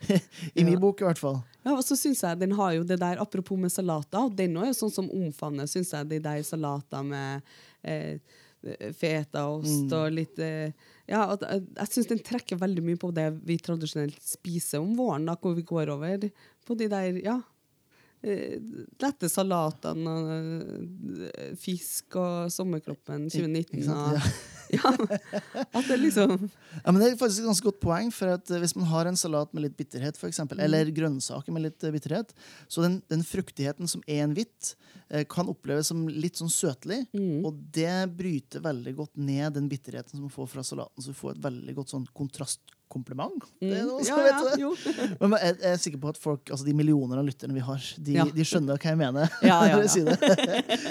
I 0.60 0.66
min 0.66 0.78
bok, 0.78 1.02
i 1.02 1.08
hvert 1.08 1.18
fall. 1.18 1.40
Ja, 1.64 1.72
og 1.72 1.82
så 1.82 1.98
synes 1.98 2.22
jeg 2.22 2.38
den 2.44 2.54
har 2.60 2.76
jo 2.76 2.86
det 2.86 3.00
der, 3.02 3.18
Apropos 3.18 3.58
med 3.58 3.74
salater, 3.74 4.28
og 4.28 4.38
den 4.38 4.54
er 4.60 4.70
jo 4.70 4.78
sånn 4.84 4.94
som 5.00 5.10
omfavner 5.18 5.66
synes 5.70 5.90
jeg, 5.96 6.06
de 6.12 6.22
der 6.22 6.46
salater 6.46 7.02
med 7.10 7.42
eh, 7.82 8.22
fetaost 8.96 9.92
og 9.96 10.10
litt 10.12 10.40
eh, 10.42 10.72
Ja, 11.10 11.24
at, 11.32 11.42
jeg, 11.42 11.64
jeg 11.74 11.90
syns 11.90 12.10
den 12.10 12.20
trekker 12.22 12.60
veldig 12.60 12.84
mye 12.86 13.00
på 13.00 13.10
det 13.14 13.26
vi 13.48 13.56
tradisjonelt 13.58 14.20
spiser 14.22 14.84
om 14.84 14.92
våren, 14.98 15.26
da, 15.26 15.34
hvor 15.40 15.56
vi 15.56 15.64
går 15.66 15.90
over 15.94 16.28
på 16.66 16.76
de 16.78 16.90
der 16.92 17.18
ja, 17.24 17.38
eh, 17.40 17.49
lette 18.20 19.28
salatene 19.32 20.12
og 20.12 21.28
eh, 21.30 21.52
fisk 21.56 22.18
og 22.20 22.50
sommerkroppen 22.52 23.28
2019. 23.32 23.80
Ikke? 23.80 23.94
Og, 23.96 24.26
ja, 24.76 24.92
at 25.64 25.88
det 25.88 25.96
liksom 26.02 26.34
Ja, 26.84 26.92
men 26.92 27.00
Det 27.00 27.08
er 27.08 27.16
faktisk 27.20 27.40
et 27.42 27.48
ganske 27.48 27.68
godt 27.70 27.80
poeng. 27.82 28.10
for 28.12 28.34
at 28.36 28.50
eh, 28.52 28.60
Hvis 28.60 28.76
man 28.76 28.90
har 28.90 29.08
en 29.08 29.16
salat 29.16 29.54
med 29.56 29.64
litt 29.64 29.76
bitterhet, 29.78 30.20
for 30.20 30.28
eksempel, 30.28 30.60
eller 30.60 30.92
grønnsaker 30.94 31.54
med 31.54 31.64
litt 31.68 31.84
eh, 31.84 31.94
bitterhet, 31.94 32.34
så 32.68 32.84
den, 32.84 33.00
den 33.08 33.24
fruktigheten 33.24 33.88
som 33.88 34.04
er 34.06 34.26
en 34.26 34.36
hvitt, 34.36 34.74
eh, 35.08 35.24
kan 35.24 35.48
oppleves 35.48 35.88
som 35.88 36.04
litt 36.08 36.36
sånn 36.40 36.52
søtlig. 36.52 37.06
Og 37.16 37.56
det 37.72 37.94
bryter 38.16 38.62
veldig 38.64 38.94
godt 39.00 39.16
ned 39.16 39.56
den 39.56 39.70
bitterheten 39.70 40.12
som 40.12 40.26
man 40.28 40.34
får 40.34 40.52
fra 40.52 40.66
salaten. 40.66 41.00
Så 41.00 41.14
du 41.14 41.18
får 41.18 41.38
et 41.38 41.44
veldig 41.48 41.76
godt 41.80 41.94
sånn 41.96 42.06
kontrast, 42.16 42.60
kompliment. 42.90 43.46
Det 43.60 43.70
er 43.72 43.84
Mm. 43.84 43.88
noen 43.88 44.04
Ja, 44.04 44.16
ja. 44.58 44.70
Men 45.20 45.36
jeg 45.38 45.56
jeg 45.60 45.72
er 45.72 45.80
sikker 45.80 46.00
på 46.02 46.08
at 46.12 46.18
folk, 46.20 46.50
altså 46.50 46.66
de 46.66 46.74
millioner 46.74 47.18
av 47.22 47.24
lytterne 47.28 47.54
vi 47.54 47.60
har, 47.64 47.78
de, 47.98 48.12
Ja. 48.18 48.24
de 48.24 48.44
skjønner 48.44 48.76
hva 48.76 48.90
jeg 48.92 48.98
mener. 48.98 49.30
Når 49.42 49.84
jeg 49.86 49.90
sier 49.94 50.04
det. 50.10 50.18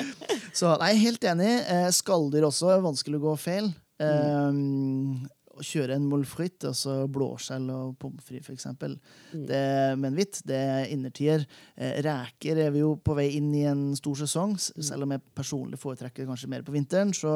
Så 0.60 0.72
nei, 0.82 0.94
helt 1.03 1.22
enig. 1.29 1.51
Eh, 1.70 1.89
Skalldyr 1.94 2.48
også 2.48 2.72
er 2.74 2.82
vanskelig 2.82 3.20
å 3.20 3.25
gå 3.29 3.36
feil. 3.39 3.70
Mm. 4.00 4.06
Eh, 4.08 5.29
å 5.60 5.66
kjøre 5.66 5.96
en 6.00 6.06
molfrit, 6.10 6.63
altså 6.70 7.08
blåskjell 7.12 7.70
og 7.74 7.98
pommes 8.00 8.24
frites, 8.24 8.50
eksempel. 8.54 8.96
Mm. 9.34 9.46
Det, 9.50 9.63
med 10.00 10.08
en 10.12 10.18
hvitt, 10.18 10.42
det 10.48 10.56
er 10.56 10.86
innertier. 10.94 11.46
Eh, 11.78 12.00
reker 12.06 12.58
er 12.66 12.72
vi 12.72 12.80
jo 12.84 12.94
på 12.96 13.16
vei 13.18 13.28
inn 13.38 13.51
i 13.56 13.66
en 13.70 13.96
stor 14.00 14.16
sesong, 14.16 14.56
Mm. 14.60 14.84
selv 14.84 15.04
om 15.04 15.12
jeg 15.12 15.22
personlig 15.36 15.80
foretrekker 15.80 16.25
kanskje 16.25 16.48
mer 16.50 16.62
på 16.63 16.72
vinteren. 16.74 17.12
Så, 17.13 17.30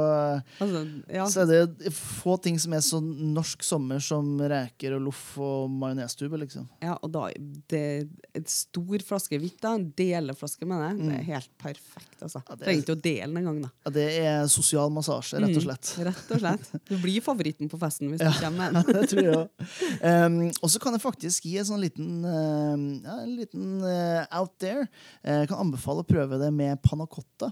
Altså, 0.59 0.81
ja. 1.11 1.25
så 1.27 1.43
er 1.43 1.67
det 1.67 1.91
få 1.93 2.37
ting 2.41 2.57
som 2.59 2.73
er 2.73 2.81
så 2.85 2.99
norsk 3.03 3.63
sommer 3.63 3.99
som 4.03 4.37
reker 4.39 4.95
og 4.97 5.01
loff 5.09 5.37
og 5.37 5.69
majonestube, 5.69 6.39
liksom. 6.39 6.67
ja, 6.81 6.97
og 7.01 7.11
da 7.11 7.29
det, 7.69 8.09
En 8.35 8.45
stor 8.49 8.97
flaske 9.05 9.37
hvitt, 9.39 9.59
da, 9.61 9.73
en 9.75 9.91
deleflaske 9.95 10.65
med 10.65 10.81
det, 10.81 11.07
det 11.07 11.19
er 11.19 11.23
helt 11.33 11.49
perfekt. 11.61 12.21
altså. 12.21 12.39
Mm. 12.39 12.47
Ja, 12.49 12.53
er- 12.53 12.63
Trenger 12.65 12.83
ikke 12.83 12.95
å 12.97 13.01
dele 13.01 13.27
den 13.33 13.37
engang. 13.43 13.71
Ja, 13.85 13.91
det 13.91 14.07
er 14.23 14.47
sosial 14.47 14.89
massasje, 14.89 15.39
rett 15.41 15.55
og 15.57 15.63
slett. 15.63 15.91
Mm, 15.97 16.05
rett 16.07 16.31
og 16.31 16.39
slett. 16.39 16.69
Du 16.89 16.97
blir 16.97 17.21
favoritten 17.21 17.69
på 17.69 17.77
festen 17.79 18.09
hvis 18.13 18.21
Ja. 18.23 18.31
du 18.31 18.39
kommer 18.45 18.71
med 18.71 18.77
den. 18.87 18.93
det 18.99 19.09
tror 19.11 19.23
jeg 19.25 19.35
også. 19.39 19.67
Um, 20.03 20.37
og 20.63 20.69
så 20.73 20.79
kan 20.83 20.95
jeg 20.97 21.03
faktisk 21.03 21.49
gi 21.49 21.57
en 21.61 21.67
sånn 21.71 21.83
liten, 21.83 22.13
uh, 22.25 22.77
ja, 23.03 23.17
en 23.25 23.35
liten 23.39 23.67
uh, 23.83 24.23
out 24.39 24.55
there. 24.63 24.87
Uh, 25.25 25.41
jeg 25.43 25.51
kan 25.51 25.61
anbefale 25.65 26.05
å 26.05 26.07
prøve 26.07 26.39
det 26.41 26.51
med 26.55 26.81
panna 26.85 27.05
cotta. 27.09 27.51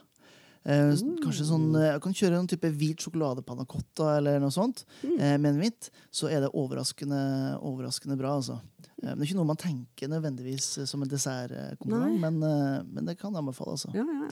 Uh, 0.62 0.94
Kanskje 1.24 1.48
sånn, 1.50 1.72
uh, 1.74 1.88
jeg 1.96 2.02
kan 2.04 2.14
kjøre 2.14 2.36
noen 2.38 2.50
type 2.52 2.70
hvit 2.78 3.02
sjokoladepanna 3.02 3.64
cotta 3.66 4.12
eller 4.20 4.38
noe 4.44 4.54
sånt 4.54 4.84
uh, 5.08 5.34
med 5.42 5.48
en 5.56 5.58
hvitt. 5.64 5.90
Så 6.14 6.30
er 6.30 6.44
det 6.46 6.52
overraskende, 6.54 7.22
overraskende 7.66 8.18
bra. 8.20 8.36
altså. 8.38 8.60
Det 9.02 9.16
er 9.16 9.24
ikke 9.26 9.40
noe 9.40 9.50
man 9.50 9.58
tenker 9.58 10.12
nødvendigvis 10.12 10.68
som 10.86 11.02
en 11.02 11.10
dessertkompliment, 11.10 12.20
men, 12.22 12.36
men 12.94 13.08
det 13.10 13.16
kan 13.18 13.34
jeg 13.34 13.42
anbefale. 13.42 13.74
altså. 13.74 13.90
Ja, 13.98 14.06
ja. 14.06 14.30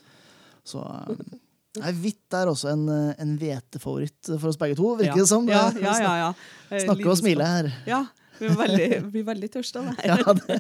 Så 0.70 0.84
um, 0.86 1.40
Nei, 1.82 1.92
Hvitt 2.04 2.38
er 2.38 2.52
også 2.52 2.72
en, 2.74 2.86
uh, 2.92 3.12
en 3.22 3.36
hvetefavoritt 3.40 4.32
for 4.36 4.52
oss 4.52 4.60
begge 4.60 4.78
to, 4.80 4.94
virker 5.00 5.18
ja. 5.18 5.26
det 5.26 5.30
som. 5.32 5.50
Ja, 5.50 5.66
ja, 5.76 5.94
ja, 6.06 6.14
ja. 6.24 6.32
Eh, 6.70 6.84
Snakke 6.86 7.10
og 7.12 7.20
smile 7.20 7.48
her. 7.50 7.72
Ja. 7.90 8.04
Vi 8.40 8.48
blir 8.48 8.60
veldig, 8.62 8.88
blir 9.12 9.26
veldig 9.28 9.50
tørste 9.52 9.82
av. 9.82 9.90
Ja, 10.10 10.36
det. 10.38 10.60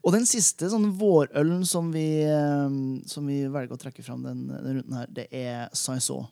Og 0.00 0.12
den 0.14 0.24
siste 0.28 0.68
sånn 0.72 0.86
vårølen 1.00 1.64
som 1.68 1.90
vi, 1.92 2.06
eh, 2.24 2.78
som 3.08 3.28
vi 3.28 3.42
velger 3.48 3.76
å 3.76 3.80
trekke 3.80 4.04
fram 4.04 4.24
den, 4.24 4.46
den 4.52 4.80
runden 4.80 4.96
her, 5.00 5.10
det 5.12 5.28
er 5.34 5.68
Saison. 5.76 6.28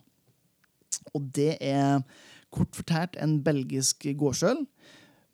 Og 1.13 1.29
det 1.35 1.55
er 1.61 2.01
kort 2.53 2.73
fortalt 2.77 3.17
en 3.21 3.37
belgisk 3.45 4.07
gårdsøl. 4.17 4.63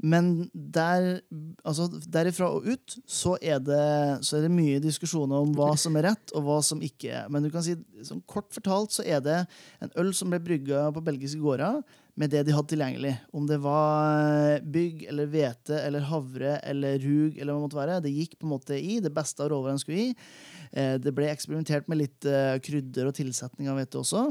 Men 0.01 0.49
der, 0.51 1.21
altså 1.63 1.85
derifra 2.11 2.49
og 2.51 2.65
ut 2.67 2.95
så 3.07 3.37
er, 3.39 3.61
det, 3.63 3.83
så 4.25 4.37
er 4.37 4.47
det 4.47 4.51
mye 4.51 4.81
diskusjoner 4.83 5.45
om 5.45 5.53
hva 5.55 5.69
som 5.79 5.95
er 5.99 6.09
rett, 6.09 6.33
og 6.35 6.47
hva 6.47 6.57
som 6.65 6.81
ikke 6.83 7.11
er. 7.21 7.29
Men 7.31 7.45
du 7.45 7.51
kan 7.53 7.63
si, 7.63 7.77
sånn 8.03 8.23
kort 8.27 8.49
fortalt 8.55 8.95
så 8.95 9.05
er 9.05 9.21
det 9.23 9.37
en 9.83 9.93
øl 10.01 10.11
som 10.17 10.33
ble 10.33 10.41
brygga 10.43 10.89
på 10.95 11.05
belgiske 11.05 11.39
gårder 11.43 11.79
med 12.19 12.33
det 12.33 12.43
de 12.45 12.53
hadde 12.53 12.73
tilgjengelig. 12.73 13.13
Om 13.33 13.47
det 13.49 13.59
var 13.63 14.59
bygg 14.75 15.05
eller 15.09 15.29
hvete 15.33 15.79
eller 15.79 16.09
havre 16.09 16.57
eller 16.61 16.99
rug 17.01 17.37
eller 17.37 17.53
hva 17.53 17.61
det 17.61 17.65
måtte 17.67 17.79
være. 17.79 18.01
Det 18.03 18.13
gikk 18.13 18.35
på 18.37 18.47
en 18.47 18.53
måte 18.53 18.77
i 18.77 18.99
det 19.03 19.13
beste 19.13 19.45
av 19.45 19.53
råvarene 19.53 19.81
skulle 19.81 20.09
gi. 20.09 20.17
Eh, 20.73 20.97
Det 21.01 21.13
ble 21.13 21.29
eksperimentert 21.29 21.89
med 21.91 22.01
litt 22.01 22.25
eh, 22.25 22.57
krydder 22.63 23.09
og 23.09 23.17
tilsetninger 23.17 23.77
vet 23.77 23.91
du 23.93 23.99
også. 24.01 24.27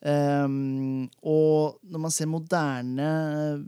Um, 0.00 1.08
og 1.20 1.80
når 1.84 2.02
man 2.06 2.12
ser 2.14 2.30
moderne 2.30 3.08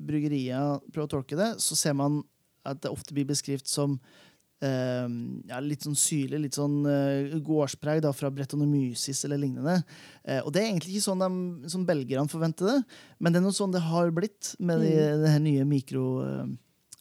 bryggerier 0.07 0.79
prøve 0.95 1.09
å 1.09 1.15
tolke 1.19 1.37
det, 1.39 1.55
så 1.61 1.77
ser 1.77 1.97
man 1.99 2.23
at 2.65 2.79
det 2.83 2.93
ofte 2.93 3.17
blir 3.17 3.29
beskrevet 3.29 3.69
som 3.69 3.99
Uh, 4.63 5.09
ja, 5.51 5.57
litt 5.59 5.83
sånn 5.83 5.97
syrlig, 5.99 6.39
litt 6.45 6.55
sånn 6.55 6.85
uh, 6.87 7.33
gårdspreg 7.43 7.99
da, 8.05 8.13
fra 8.15 8.29
Bretonomysis 8.31 9.25
eller 9.27 9.41
lignende. 9.43 9.81
Uh, 10.23 10.39
og 10.45 10.53
det 10.55 10.61
er 10.61 10.69
egentlig 10.69 10.93
ikke 10.93 11.07
sånn 11.09 11.25
de, 11.25 11.31
sånn 11.73 11.87
belgierne 11.89 12.31
forventer 12.31 12.69
det, 12.69 12.77
men 13.19 13.35
det 13.35 13.41
er 13.41 13.45
noe 13.49 13.57
sånn 13.57 13.75
det 13.75 13.83
har 13.83 14.13
blitt 14.15 14.53
med 14.63 14.85
de, 14.87 14.93
det 15.19 15.33
her 15.33 15.43
nye 15.43 15.65
mikro, 15.67 16.05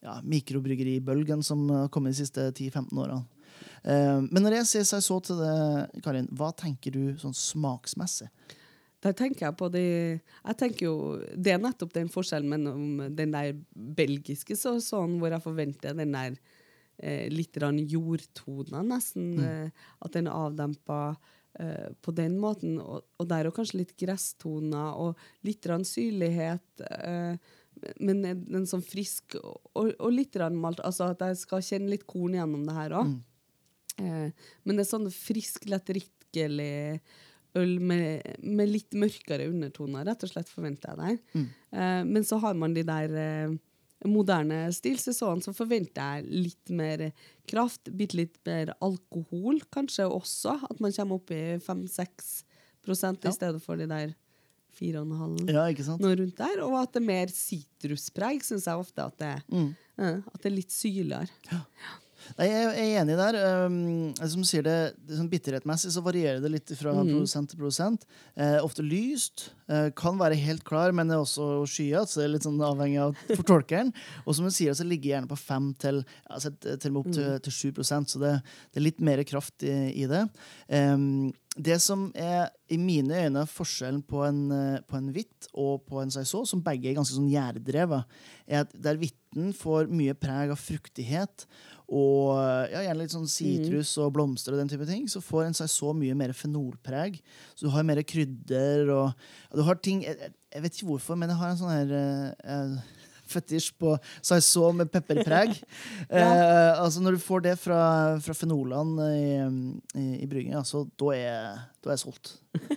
ja, 0.02 0.18
mikrobryggeri-bølgen 0.34 1.46
som 1.46 1.68
har 1.70 1.94
kommet 1.94 2.16
de 2.16 2.24
siste 2.24 2.48
10-15 2.50 2.98
årene. 2.98 3.41
Eh, 3.84 4.20
men 4.28 4.44
når 4.46 4.60
jeg 4.60 4.70
ser 4.72 4.90
seg 4.92 5.06
så 5.06 5.20
til 5.26 5.42
det, 5.42 6.02
Karin, 6.06 6.30
hva 6.38 6.52
tenker 6.58 6.94
du 6.94 7.16
sånn 7.22 7.36
smaksmessig? 7.38 8.30
Der 9.02 9.16
tenker 9.18 9.48
jeg 9.48 9.58
på 9.58 9.66
det 9.74 9.88
Jeg 10.22 10.58
tenker 10.60 10.86
jo 10.86 10.96
Det 11.34 11.56
er 11.56 11.62
nettopp 11.62 11.94
den 11.96 12.12
forskjellen 12.14 12.52
mellom 12.52 13.16
den 13.18 13.32
der 13.34 13.56
belgiske 13.74 14.54
så, 14.60 14.76
sånn 14.84 15.18
hvor 15.18 15.34
jeg 15.34 15.42
forventer 15.42 15.98
den 15.98 16.14
der 16.14 16.36
eh, 17.02 17.26
litt 17.34 17.58
jordtonen, 17.58 18.88
nesten. 18.88 19.38
nesten. 19.38 19.46
Eh, 19.46 19.88
at 20.06 20.14
den 20.14 20.28
er 20.30 20.38
avdempa 20.38 21.00
eh, 21.60 21.90
på 22.02 22.14
den 22.14 22.38
måten. 22.38 22.78
Og, 22.80 23.02
og 23.18 23.28
der 23.28 23.48
er 23.48 23.56
kanskje 23.56 23.82
litt 23.82 23.98
gresstoner 23.98 24.94
og 25.02 25.18
litt 25.42 25.66
syrlighet. 25.66 26.86
Eh, 26.86 27.36
men 28.00 28.26
en, 28.26 28.46
en 28.54 28.68
sånn 28.68 28.84
frisk 28.86 29.38
og, 29.42 29.96
og 29.98 30.12
litt 30.14 30.36
rann 30.38 30.56
malt. 30.56 30.84
Altså 30.86 31.10
at 31.12 31.26
jeg 31.26 31.42
skal 31.42 31.66
kjenne 31.66 31.90
litt 31.90 32.06
korn 32.06 32.38
gjennom 32.38 32.66
det 32.68 32.78
her 32.78 33.00
òg. 33.02 33.18
Men 34.02 34.78
det 34.78 34.86
er 34.86 34.90
sånn 34.92 35.10
frisk, 35.14 35.66
lett 35.70 35.88
lettdrikkelig 35.92 37.02
øl 37.60 37.74
med, 37.84 38.38
med 38.48 38.70
litt 38.72 38.96
mørkere 38.96 39.50
undertoner, 39.52 40.06
rett 40.08 40.24
og 40.24 40.32
slett, 40.32 40.50
forventer 40.52 40.94
jeg 40.94 41.02
der. 41.02 41.18
Mm. 41.36 42.08
men 42.14 42.24
så 42.24 42.40
har 42.40 42.56
man 42.56 42.74
de 42.78 42.84
der 42.88 43.12
eh, 43.20 43.58
moderne 44.08 44.64
stilsesongene, 44.74 45.44
så 45.46 45.54
forventer 45.54 46.22
jeg 46.22 46.46
litt 46.48 46.72
mer 46.74 47.04
kraft, 47.50 47.92
bitte 47.94 48.18
litt 48.18 48.40
mer 48.48 48.72
alkohol, 48.82 49.62
kanskje 49.74 50.08
også. 50.08 50.56
At 50.70 50.80
man 50.82 50.96
kommer 50.96 51.20
opp 51.20 51.34
i 51.36 51.42
5-6 51.62 52.32
i 52.88 53.34
stedet 53.36 53.62
for 53.62 53.78
de 53.78 53.86
der 53.90 54.16
4,5 54.80 55.52
Ja, 55.52 55.68
noe 56.02 56.16
rundt 56.18 56.38
der. 56.40 56.64
Og 56.66 56.78
at 56.80 56.94
det 56.96 57.02
er 57.04 57.08
mer 57.12 57.34
sitruspreg, 57.36 58.42
syns 58.48 58.66
jeg 58.66 58.80
ofte 58.82 59.06
at 59.06 59.18
det, 59.22 59.36
Mm. 59.52 59.76
eh, 60.00 60.18
at 60.34 60.42
det 60.42 60.52
er 60.52 60.56
litt 60.56 60.72
syrligere. 60.74 61.30
Nei, 62.38 62.48
jeg 62.48 62.68
er 62.72 63.02
enig 63.02 63.18
der. 63.20 63.38
Um, 63.66 64.12
som 64.18 64.46
sier 64.48 64.66
det, 64.66 64.78
det 65.08 65.18
sånn 65.18 65.30
Bitterhetmessig 65.32 65.92
så 65.94 66.04
varierer 66.06 66.42
det 66.44 66.52
litt 66.54 66.74
fra 66.80 66.94
produsent 67.00 67.52
til 67.52 67.62
produsent. 67.62 68.06
Eh, 68.36 68.58
ofte 68.64 68.86
lyst. 68.86 69.50
Eh, 69.72 69.90
kan 69.98 70.20
være 70.20 70.40
helt 70.40 70.66
klar, 70.68 70.94
men 70.96 71.12
er 71.12 71.22
også 71.22 71.66
skyet. 71.70 72.12
Så 72.12 72.22
det 72.22 72.28
er 72.28 72.34
litt 72.36 72.48
sånn 72.48 72.62
avhengig 72.66 73.02
av 73.04 73.20
fortolkeren. 73.40 73.94
Og 74.26 74.38
som 74.38 74.48
du 74.48 74.54
sier, 74.56 74.76
så 74.78 74.88
ligger 74.88 75.16
gjerne 75.16 75.32
på 75.32 75.40
5 75.40 75.70
til, 75.84 76.02
altså, 76.30 76.54
så 76.56 76.80
til 76.82 77.00
opp 77.02 77.12
til, 77.12 77.38
til 77.46 77.58
7 77.74 77.84
så 77.84 78.02
det, 78.22 78.34
det 78.72 78.82
er 78.82 78.88
litt 78.90 79.04
mer 79.04 79.24
kraft 79.28 79.64
i, 79.68 79.76
i 80.04 80.10
det. 80.10 80.26
Um, 80.72 81.32
det 81.60 81.82
som 81.84 82.06
er 82.16 82.48
i 82.72 82.78
mine 82.80 83.26
øyne 83.26 83.44
forskjellen 83.50 84.02
på 84.08 84.22
en, 84.24 84.52
eh, 84.56 84.80
på 84.88 84.96
en 84.96 85.10
hvitt 85.12 85.50
og 85.54 85.84
på 85.84 86.00
en 86.00 86.12
saison, 86.12 86.46
som 86.48 86.64
begge 86.64 86.90
er 86.90 86.96
ganske 86.96 87.18
sånn 87.18 87.32
gjærdrevet, 87.32 88.08
er 88.48 88.64
at 88.64 88.72
der 88.72 89.00
hvitten 89.02 89.52
får 89.56 89.92
mye 89.92 90.16
preg 90.16 90.54
av 90.54 90.60
fruktighet 90.60 91.46
og 91.92 92.38
ja, 92.72 92.86
gjerne 92.86 93.02
litt 93.04 93.12
sånn 93.12 93.28
sitrus 93.28 93.90
og 94.00 94.14
blomster 94.16 94.56
og 94.56 94.62
den 94.62 94.72
type 94.72 94.86
ting, 94.88 95.10
så 95.12 95.20
får 95.20 95.50
en 95.50 95.58
saison 95.60 95.98
mye 96.00 96.16
mer 96.16 96.32
fenolpreg. 96.38 97.18
Så 97.56 97.68
du 97.68 97.72
har 97.74 97.84
mer 97.84 98.00
krydder 98.08 98.88
og 98.96 99.10
ja, 99.12 99.58
Du 99.60 99.64
har 99.68 99.76
ting 99.84 100.02
jeg, 100.08 100.16
jeg- 100.18 100.34
jeg 100.56 100.62
vet 100.66 100.74
ikke 100.80 100.88
hvorfor, 100.90 101.16
men 101.20 101.30
jeg 101.32 101.38
har 101.40 101.50
en 101.54 101.60
sånn 101.60 101.72
her 101.72 101.92
eh, 101.96 102.32
eh, 102.44 102.98
fetisj 103.32 103.70
på 103.80 103.94
saison 104.22 104.76
med 104.76 104.90
pepperpreg. 104.92 105.54
eh, 106.10 106.74
altså 106.82 107.00
Når 107.00 107.16
du 107.16 107.22
får 107.24 107.44
det 107.46 107.54
fra, 107.60 108.18
fra 108.20 108.34
fenolene 108.36 109.06
i, 109.16 109.30
i, 110.00 110.06
i 110.24 110.28
bryggen, 110.28 110.58
altså, 110.60 110.82
da 111.00 111.14
er, 111.16 111.62
da 111.80 111.92
er 111.92 111.96
jeg 111.96 112.04
solgt. 112.04 112.34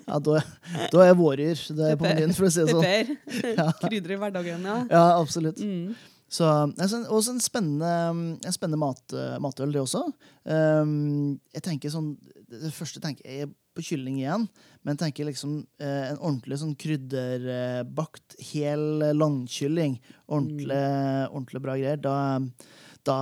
Ja, 0.06 0.21
da, 0.23 0.37
er- 0.38 0.88
da 0.92 1.02
er 1.02 1.11
jeg 1.11 1.18
våryr. 1.18 1.64
Det 1.75 1.88
er 1.90 1.99
på 1.99 2.06
menyen, 2.06 2.35
for 2.38 2.47
å 2.47 2.52
si 2.54 2.62
det 2.62 2.75
sånn. 2.75 2.87
Pepper. 2.87 3.73
Krydder 3.88 4.14
i 4.14 4.21
hverdagen, 4.23 4.68
ja. 4.71 4.76
Ja, 4.90 5.04
absolutt. 5.18 5.59
Mm. 5.59 5.94
Så, 6.34 6.46
også 7.14 7.34
en 7.34 7.42
spennende, 7.42 7.90
en 8.42 8.54
spennende 8.54 8.80
mat, 8.80 9.14
matøl, 9.42 9.70
det 9.74 9.84
også. 9.84 10.02
Um, 10.42 11.36
jeg 11.54 11.62
tenker 11.62 11.92
sånn, 11.92 12.16
Det 12.50 12.72
første 12.74 13.02
tenker 13.02 13.28
jeg 13.28 13.46
er 13.46 13.52
på 13.74 13.82
kylling 13.82 14.20
igjen, 14.20 14.46
men 14.86 14.98
tenker 14.98 15.26
liksom 15.26 15.56
eh, 15.82 16.10
en 16.12 16.20
ordentlig 16.20 16.60
sånn 16.60 16.76
krydderbakt, 16.78 18.36
hel 18.52 19.02
langkylling. 19.16 19.96
Ordentlig, 20.30 20.82
ordentlig 21.30 21.62
bra 21.64 21.74
greier. 21.80 21.98
Da, 21.98 22.38
da 23.06 23.16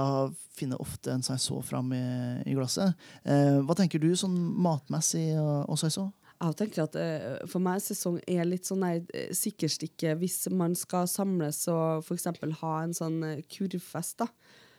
finner 0.53 0.83
ofte 0.83 1.15
en 1.15 1.25
saison 1.25 1.63
fram 1.65 1.93
i, 1.97 2.05
i 2.45 2.57
glasset. 2.57 2.99
Eh, 3.25 3.63
hva 3.65 3.77
tenker 3.79 4.03
du 4.03 4.11
sånn 4.19 4.37
matmessig 4.37 5.31
og, 5.41 5.71
og 5.73 5.81
saison? 5.81 6.13
Jeg 6.43 6.57
tenker 6.59 6.87
at 6.87 6.97
uh, 6.99 7.45
For 7.51 7.63
meg 7.63 7.83
sesong 7.85 8.19
er 8.31 8.49
litt 8.49 8.67
sånn 8.67 8.83
der, 8.83 9.03
eh, 9.15 9.31
sikkerstikke 9.37 10.17
hvis 10.19 10.41
man 10.51 10.75
skal 10.79 11.07
samles 11.11 11.65
og 11.71 12.03
f.eks. 12.03 12.27
ha 12.63 12.75
en 12.83 12.97
sånn 12.97 13.21
eh, 13.29 13.45
kurvfest. 13.53 14.25
da. 14.25 14.29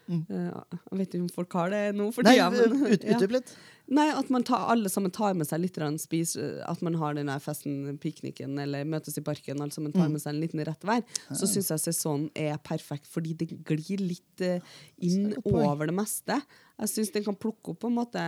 Eh, 0.08 0.50
jeg 0.90 0.98
vet 0.98 1.14
ikke 1.14 1.22
om 1.22 1.30
folk 1.32 1.56
har 1.60 1.72
det 1.74 1.84
nå 1.96 2.10
for 2.14 2.26
tida. 2.26 2.50
ut, 2.50 3.04
utdyp 3.04 3.38
litt. 3.38 3.54
Nei, 3.94 4.06
at 4.16 4.30
man 4.32 4.44
tar, 4.46 4.62
alle 4.72 4.88
sammen 4.88 5.12
tar 5.12 5.34
med 5.36 5.44
seg 5.44 5.60
litt 5.60 5.76
spis, 6.00 6.38
at 6.40 6.80
man 6.80 6.94
har 6.96 7.16
den 7.18 7.28
festen, 7.44 7.98
pikniken 8.00 8.56
eller 8.58 8.86
møtes 8.88 9.18
i 9.20 9.24
parken, 9.24 9.60
alle 9.60 9.76
sammen 9.76 9.92
tar 9.92 10.08
med 10.08 10.22
seg 10.22 10.32
en 10.32 10.40
liten 10.40 10.62
rett 10.64 10.86
hver, 10.88 11.02
så 11.28 11.44
syns 11.44 11.68
jeg 11.68 11.82
sesongen 11.82 12.30
er 12.32 12.56
perfekt, 12.64 13.04
fordi 13.06 13.34
det 13.36 13.50
glir 13.68 14.00
litt 14.00 14.40
eh, 14.40 14.64
inn 15.04 15.34
er 15.34 15.36
det 15.36 15.52
over 15.52 15.92
det 15.92 15.98
meste. 16.00 16.40
Jeg 16.80 16.90
syns 16.90 17.12
den 17.14 17.26
kan 17.26 17.36
plukke 17.38 17.74
opp 17.74 17.82
på 17.84 17.90
en 17.90 17.98
måte 18.00 18.22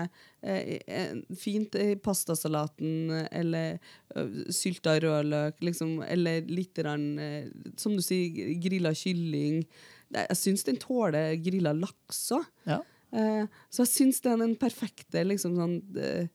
eh, 0.45 0.77
eh, 0.87 1.17
fint 1.41 1.75
i 1.81 1.97
pastasalaten 1.99 3.11
eller 3.27 3.81
uh, 4.15 4.45
sylta 4.55 4.95
rødløk, 5.03 5.59
liksom, 5.67 5.99
eller 6.07 6.47
litt 6.47 6.79
eh, 6.79 7.49
som 7.81 7.97
du 7.97 8.05
sier, 8.05 8.55
grilla 8.63 8.95
kylling. 8.95 9.65
Det- 10.17 10.27
Jeg 10.33 10.41
syns 10.41 10.65
den 10.65 10.81
tåler 10.81 11.37
grilla 11.45 11.73
laks 11.77 12.25
òg. 12.33 12.45
Ja. 12.67 12.81
Eh, 13.13 13.47
så 13.71 13.85
jeg 13.85 13.93
syns 13.93 14.21
den 14.25 14.33
er 14.41 14.47
den 14.47 14.57
perfekte 14.59 15.23
liksom 15.29 15.55
sånn 15.61 15.77
eh, 16.01 16.27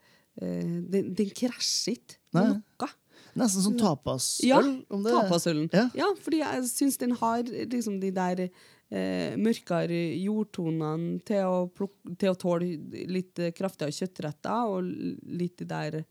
eh, 0.42 0.76
Den, 0.94 1.14
den 1.18 1.30
krasjer 1.36 1.98
ikke 1.98 2.20
med 2.38 2.54
noe. 2.62 2.90
Nesten 3.36 3.64
som 3.64 3.76
tapasøl. 3.80 4.44
Ja, 4.50 4.58
om 4.92 5.04
tapasølen. 5.06 5.70
Ja. 5.72 5.86
Ja. 5.96 6.08
fordi 6.20 6.40
jeg 6.42 6.64
syns 6.68 6.98
den 7.00 7.12
har 7.16 7.44
liksom 7.48 8.00
de 8.02 8.10
der 8.12 8.42
eh, 8.92 9.38
mørkere 9.40 10.00
jordtonene 10.20 11.22
til 11.28 11.46
å, 11.48 11.62
pluk- 11.72 12.18
til 12.20 12.34
å 12.34 12.36
tåle 12.40 12.74
litt 13.08 13.40
kraftigere 13.56 13.96
kjøttretter 13.96 14.68
og 14.74 14.84
litt 15.32 15.56
de 15.64 15.66
der 15.70 16.02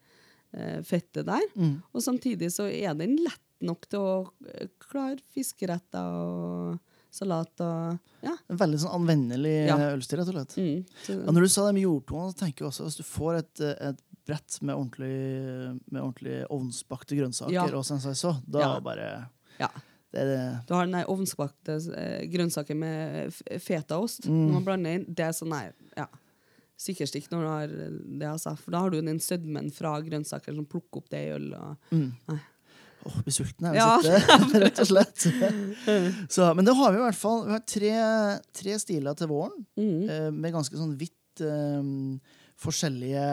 eh, 0.54 0.80
fettet 0.82 1.26
der. 1.28 1.44
Mm. 1.56 1.74
Og 1.92 2.00
samtidig 2.04 2.48
så 2.54 2.70
er 2.72 2.94
den 2.96 3.16
lett 3.20 3.42
nok 3.60 3.84
til 3.92 4.00
å 4.00 4.14
eh, 4.54 4.68
klare 4.80 5.20
fiskeretter 5.34 6.16
og 6.24 6.78
salat 7.10 7.60
og 7.60 7.98
Ja. 8.22 8.34
En 8.50 8.56
veldig 8.60 8.78
sånn 8.82 8.94
anvendelig 9.00 9.66
Ja. 9.66 9.76
eh, 9.78 9.94
ølstil, 9.96 10.18
rett 10.20 10.28
og 10.28 10.34
slett. 10.34 10.56
Mm. 10.56 10.86
Så, 11.04 11.16
Ja, 11.24 11.32
når 11.32 11.40
du 11.40 11.48
sa 11.48 11.66
det 11.66 11.74
med 11.74 11.82
jordtoner, 11.84 12.32
så 12.32 12.38
tenker 12.44 12.58
jeg 12.64 12.68
også 12.70 12.84
hvis 12.86 12.96
du 12.96 13.02
får 13.02 13.38
et, 13.38 13.60
eh, 13.60 13.88
et 13.90 14.00
brett 14.26 14.62
med 14.62 14.76
ordentlig, 14.76 15.80
med 15.90 16.02
ordentlig 16.02 16.46
ovnsbakte 16.50 17.16
grønnsaker 17.18 17.52
Ja. 17.52 17.64
og 17.64 17.84
sånn, 17.84 18.00
så, 18.14 18.36
da 18.48 18.78
bare 18.80 19.28
ja. 19.58 19.68
det 20.12 20.24
det. 20.26 20.66
Du 20.66 20.74
har 20.74 20.86
den 20.86 21.04
ovnsbakte 21.04 21.78
eh, 21.96 22.26
grønnsaker 22.30 22.76
med 22.76 23.32
fetaost. 23.60 24.26
Mm. 24.26 24.46
Når 24.48 24.52
man 24.52 24.64
blander 24.64 24.94
inn, 24.94 25.04
det 25.14 25.20
er 25.24 25.32
sånn 25.32 25.48
nei, 25.50 25.70
ja. 25.96 26.06
Sikkerstikk 26.80 27.28
når 27.30 27.40
du 27.42 27.48
har 27.48 27.66
det, 27.68 28.26
altså. 28.26 28.54
For 28.58 28.70
da 28.72 28.78
har 28.80 28.90
du 28.90 29.00
den 29.02 29.18
sødmen 29.20 29.70
fra 29.72 29.98
grønnsaker 30.00 30.54
som 30.56 30.64
plukker 30.64 31.02
opp 31.02 31.10
det 31.10 31.26
i 31.26 31.32
øl. 31.34 31.52
Og, 31.54 31.76
Mm. 31.92 32.12
Åh, 33.08 33.20
blir 33.24 33.32
sulten 33.32 33.70
av 33.70 33.78
å 33.78 34.02
sitte, 34.04 34.60
rett 34.60 34.82
og 34.82 34.90
slett. 34.90 35.24
Så, 36.34 36.50
men 36.56 36.66
da 36.68 36.74
har 36.76 36.92
vi 36.92 37.00
i 37.00 37.04
hvert 37.06 37.20
fall 37.20 37.46
vi 37.46 37.54
har 37.56 37.64
tre, 37.64 37.94
tre 38.56 38.76
stiler 38.82 39.16
til 39.16 39.30
våren, 39.30 39.56
mm. 39.80 40.02
eh, 40.04 40.28
med 40.34 40.52
ganske 40.56 40.76
sånn 40.76 40.92
hvitt 41.00 41.44
eh, 41.44 41.82
forskjellige 42.60 43.24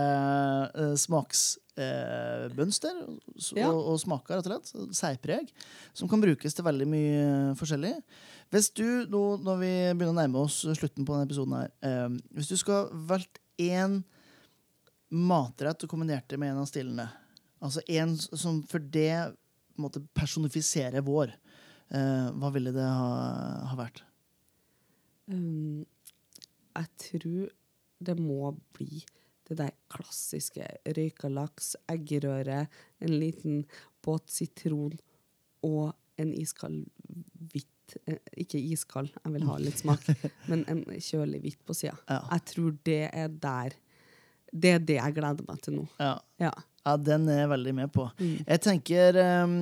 eh, 0.71 0.93
smaksmønster 1.03 3.01
og, 3.03 3.17
Ja. 3.57 3.69
og 3.71 3.99
smaker, 4.01 4.39
rett 4.39 4.47
og 4.47 4.53
slett. 4.53 4.95
Særpreg. 4.95 5.51
Som 5.97 6.09
kan 6.11 6.23
brukes 6.23 6.55
til 6.55 6.65
veldig 6.67 6.87
mye 6.89 7.25
forskjellig. 7.59 7.95
Hvis 8.53 8.71
du, 8.71 9.03
nå 9.11 9.23
når 9.43 9.59
vi 9.59 9.73
begynner 9.91 10.13
å 10.13 10.19
nærme 10.21 10.45
oss 10.45 10.61
slutten 10.63 11.03
på 11.03 11.13
denne 11.15 11.27
episoden 11.27 11.57
her, 11.59 11.73
eh, 11.83 12.07
hvis 12.37 12.53
du 12.53 12.57
skal 12.59 12.87
valgt 13.09 13.41
én 13.59 13.99
matrett 15.11 15.83
og 15.83 15.91
kombinert 15.91 16.27
det 16.31 16.39
med 16.39 16.53
en 16.53 16.63
av 16.63 16.69
stilene, 16.69 17.09
altså 17.63 17.83
en 17.89 18.15
som 18.17 18.61
for 18.69 18.79
det 18.79 19.33
måte 19.83 20.03
personifisere 20.17 21.03
vår, 21.05 21.33
eh, 21.93 22.27
hva 22.37 22.51
ville 22.55 22.73
det 22.75 22.87
ha, 22.87 23.11
ha 23.71 23.77
vært? 23.79 24.03
Um, 25.27 25.85
jeg 26.77 26.91
tror 27.03 27.53
det 28.07 28.15
må 28.19 28.53
bli 28.77 29.01
det 29.47 29.57
der 29.61 29.71
klassiske 29.91 30.65
røyka 30.95 31.29
laks, 31.31 31.75
eggerøre, 31.91 32.65
en 32.99 33.15
liten 33.19 33.63
båt 34.03 34.27
sitron 34.31 34.97
og 35.65 35.93
en 36.19 36.33
iskald 36.35 36.85
hvitt 37.51 37.97
eh, 38.05 38.19
Ikke 38.43 38.59
iskald, 38.59 39.13
jeg 39.23 39.33
vil 39.35 39.45
ha 39.47 39.57
litt 39.61 39.81
smak, 39.83 40.03
men 40.51 40.65
en 40.71 40.83
kjølig 40.99 41.41
hvitt 41.45 41.61
på 41.65 41.75
sida. 41.77 41.95
Ja. 42.09 42.21
Jeg 42.33 42.47
tror 42.53 42.79
det 42.87 43.03
er 43.07 43.29
der 43.31 43.77
Det 44.51 44.73
er 44.77 44.83
det 44.83 44.97
jeg 44.99 45.15
gleder 45.15 45.47
meg 45.47 45.61
til 45.63 45.79
nå. 45.79 45.85
Ja. 45.99 46.15
Ja. 46.41 46.51
Ja, 46.87 46.95
den 46.97 47.27
er 47.27 47.41
jeg 47.43 47.49
veldig 47.51 47.73
med 47.75 47.91
på. 47.91 48.05
Mm. 48.21 48.37
Jeg 48.47 48.61
tenker 48.63 49.17
um, 49.43 49.57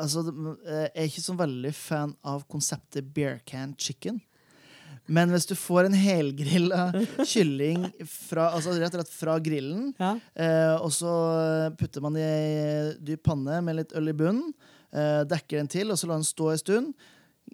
Altså, 0.00 0.22
jeg 0.64 0.90
er 0.96 1.06
ikke 1.10 1.20
så 1.22 1.34
veldig 1.36 1.70
fan 1.76 2.12
av 2.24 2.44
konseptet 2.48 3.10
bear 3.14 3.40
can 3.46 3.74
chicken. 3.78 4.20
Men 5.10 5.32
hvis 5.34 5.44
du 5.50 5.52
får 5.58 5.88
en 5.88 5.96
helgrilla 5.98 6.86
kylling 7.32 7.84
fra, 8.08 8.46
altså 8.54 8.72
rett 8.78 8.94
og 8.94 9.00
slett 9.02 9.12
fra 9.12 9.34
grillen, 9.42 9.90
Ja. 10.00 10.12
eh, 10.38 10.76
og 10.80 10.92
så 10.94 11.10
putter 11.76 12.04
man 12.04 12.16
det 12.16 12.24
i 12.24 12.54
ei 12.62 12.92
dyp 13.10 13.24
panne 13.26 13.58
med 13.66 13.76
litt 13.80 13.92
øl 13.98 14.12
i 14.12 14.16
bunnen, 14.16 14.54
eh, 14.94 15.20
dekker 15.28 15.58
den 15.60 15.68
til, 15.72 15.90
og 15.92 15.98
så 16.00 16.08
lar 16.08 16.20
den 16.22 16.28
stå 16.30 16.48
en 16.54 16.62
stund, 16.62 16.94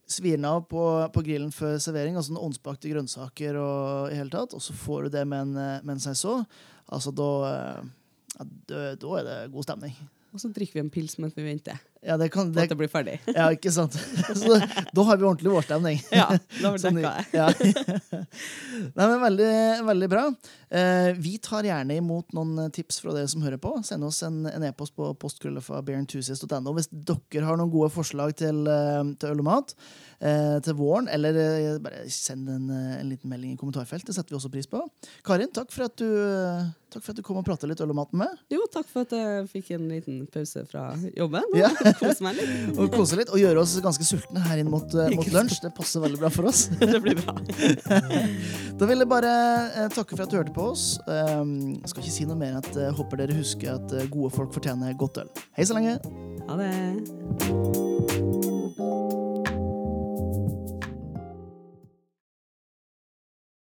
svir 0.06 0.36
den 0.36 0.44
av 0.46 0.66
på, 0.70 0.84
på 1.16 1.24
grillen 1.26 1.50
før 1.54 1.78
servering, 1.82 2.14
altså 2.20 2.36
noen 2.36 2.50
åndsbakte 2.52 2.92
grønnsaker 2.92 3.56
og 3.58 4.12
i 4.12 4.20
hele 4.20 4.30
tatt, 4.36 4.52
og 4.54 4.62
så 4.62 4.76
får 4.76 5.08
du 5.08 5.16
det 5.16 5.24
med 5.26 5.48
en, 5.48 5.56
eh, 5.56 5.80
med 5.82 5.96
en 5.96 6.04
saison. 6.12 6.44
Altså, 6.92 7.10
da, 7.16 7.30
eh, 7.50 7.86
ja, 8.36 8.46
da, 8.68 8.94
er 9.18 9.26
det 9.26 9.36
god 9.52 9.66
stemning. 9.66 9.96
Og 10.32 10.42
så 10.42 10.50
drikker 10.52 10.76
vi 10.76 10.84
en 10.84 10.92
pils 10.92 11.18
mens 11.22 11.36
vi 11.36 11.46
venter 11.46 11.80
Ja, 12.04 12.16
det 12.20 12.28
kan, 12.34 12.52
det, 12.54 12.66
at 12.66 12.72
det, 12.72 12.78
blir 12.78 12.90
ferdig. 12.90 13.16
ja 13.30 13.48
ikke 13.54 13.72
sant? 13.74 13.96
Så 14.40 14.58
da 14.58 15.06
har 15.08 15.18
vi 15.18 15.26
ordentlig 15.26 15.52
vårstemning. 15.52 16.00
Ja, 16.14 16.28
da 16.60 16.70
har 16.70 16.76
det 16.76 16.82
Sånn 16.84 17.00
dekka 17.00 17.12
det. 17.16 17.38
ja. 17.38 17.48
Nei, 18.96 19.06
men 19.06 19.20
veldig, 19.22 19.52
veldig 19.88 20.10
bra. 20.12 20.26
Eh, 20.70 21.10
vi 21.18 21.36
tar 21.42 21.66
gjerne 21.66 21.96
imot 21.98 22.34
noen 22.36 22.70
tips 22.74 23.00
fra 23.02 23.14
dere 23.16 23.30
som 23.30 23.44
hører 23.46 23.60
på. 23.62 23.74
Send 23.86 24.06
oss 24.06 24.22
en 24.26 24.46
en 24.46 24.64
e-post 24.68 24.96
på 24.96 25.08
postkrøllefa.bearenthusiast.no 25.22 26.74
hvis 26.76 26.90
dere 26.90 27.46
har 27.46 27.58
noen 27.60 27.72
gode 27.72 27.90
forslag 27.94 28.34
til, 28.38 28.64
eh, 28.70 29.02
til 29.20 29.34
øl 29.34 29.42
og 29.44 29.48
mat 29.48 29.74
eh, 30.20 30.56
til 30.64 30.76
våren. 30.78 31.08
Eller 31.12 31.36
eh, 31.42 31.78
bare 31.82 32.06
send 32.12 32.48
en, 32.50 32.70
eh, 32.70 33.00
en 33.00 33.10
liten 33.10 33.30
melding 33.30 33.54
i 33.54 33.60
kommentarfeltet. 33.60 34.10
Det 34.10 34.16
setter 34.16 34.34
vi 34.34 34.40
også 34.40 34.52
pris 34.52 34.70
på. 34.70 34.82
Karin, 35.26 35.52
takk 35.54 35.72
for 35.74 35.88
at 35.88 35.96
du, 36.00 36.06
takk 36.92 37.02
for 37.02 37.12
at 37.14 37.20
du 37.20 37.24
kom 37.26 37.40
og 37.40 37.46
pratet 37.46 37.70
litt 37.70 37.82
øl 37.84 37.92
og 37.94 38.00
mat 38.00 38.14
med 38.14 38.26
meg. 38.26 38.44
Jo, 38.52 38.64
takk 38.72 38.88
for 38.90 39.06
at 39.06 39.14
jeg 39.16 39.48
fikk 39.52 39.74
en 39.76 39.88
liten 39.92 40.24
pause 40.32 40.64
fra 40.70 40.88
jobben. 41.16 41.56
Ja. 41.58 41.72
kose 42.00 42.24
meg 42.26 42.38
litt. 42.38 42.52
Og 42.80 42.92
kose 42.94 43.18
litt, 43.20 43.32
og 43.32 43.40
gjøre 43.40 43.62
oss 43.62 43.76
ganske 43.84 44.06
sultne 44.06 44.42
her 44.46 44.62
inn 44.62 44.70
mot, 44.72 44.96
eh, 44.96 45.12
mot 45.16 45.32
lunsj. 45.32 45.60
Det 45.64 45.72
passer 45.76 46.04
veldig 46.04 46.20
bra 46.22 46.30
for 46.32 46.50
oss. 46.50 46.66
Det 46.80 47.02
blir 47.04 47.20
bra. 47.22 47.36
Da 48.76 48.84
vil 48.84 49.00
jeg 49.00 49.08
bare 49.08 49.32
eh, 49.72 49.88
takke 49.94 50.18
for 50.18 50.26
at 50.26 50.32
du 50.32 50.36
hørte 50.36 50.52
på 50.56 50.68
oss. 50.74 50.86
Um, 51.08 51.78
skal 51.88 52.04
ikke 52.04 52.16
si 52.18 52.28
noe 52.28 52.36
mer 52.36 52.52
enn 52.54 52.60
at 52.60 52.76
jeg 52.76 52.92
håper 52.98 53.22
dere 53.22 53.38
husker 53.38 53.78
at 53.78 53.96
eh, 53.96 54.08
gode 54.12 54.34
folk 54.36 54.52
fortjener 54.56 54.96
godt 55.00 55.24
øl. 55.24 55.32
Hei 55.56 55.68
så 55.68 55.78
lenge! 55.78 55.96
Ha 56.46 56.60
det. 56.60 57.95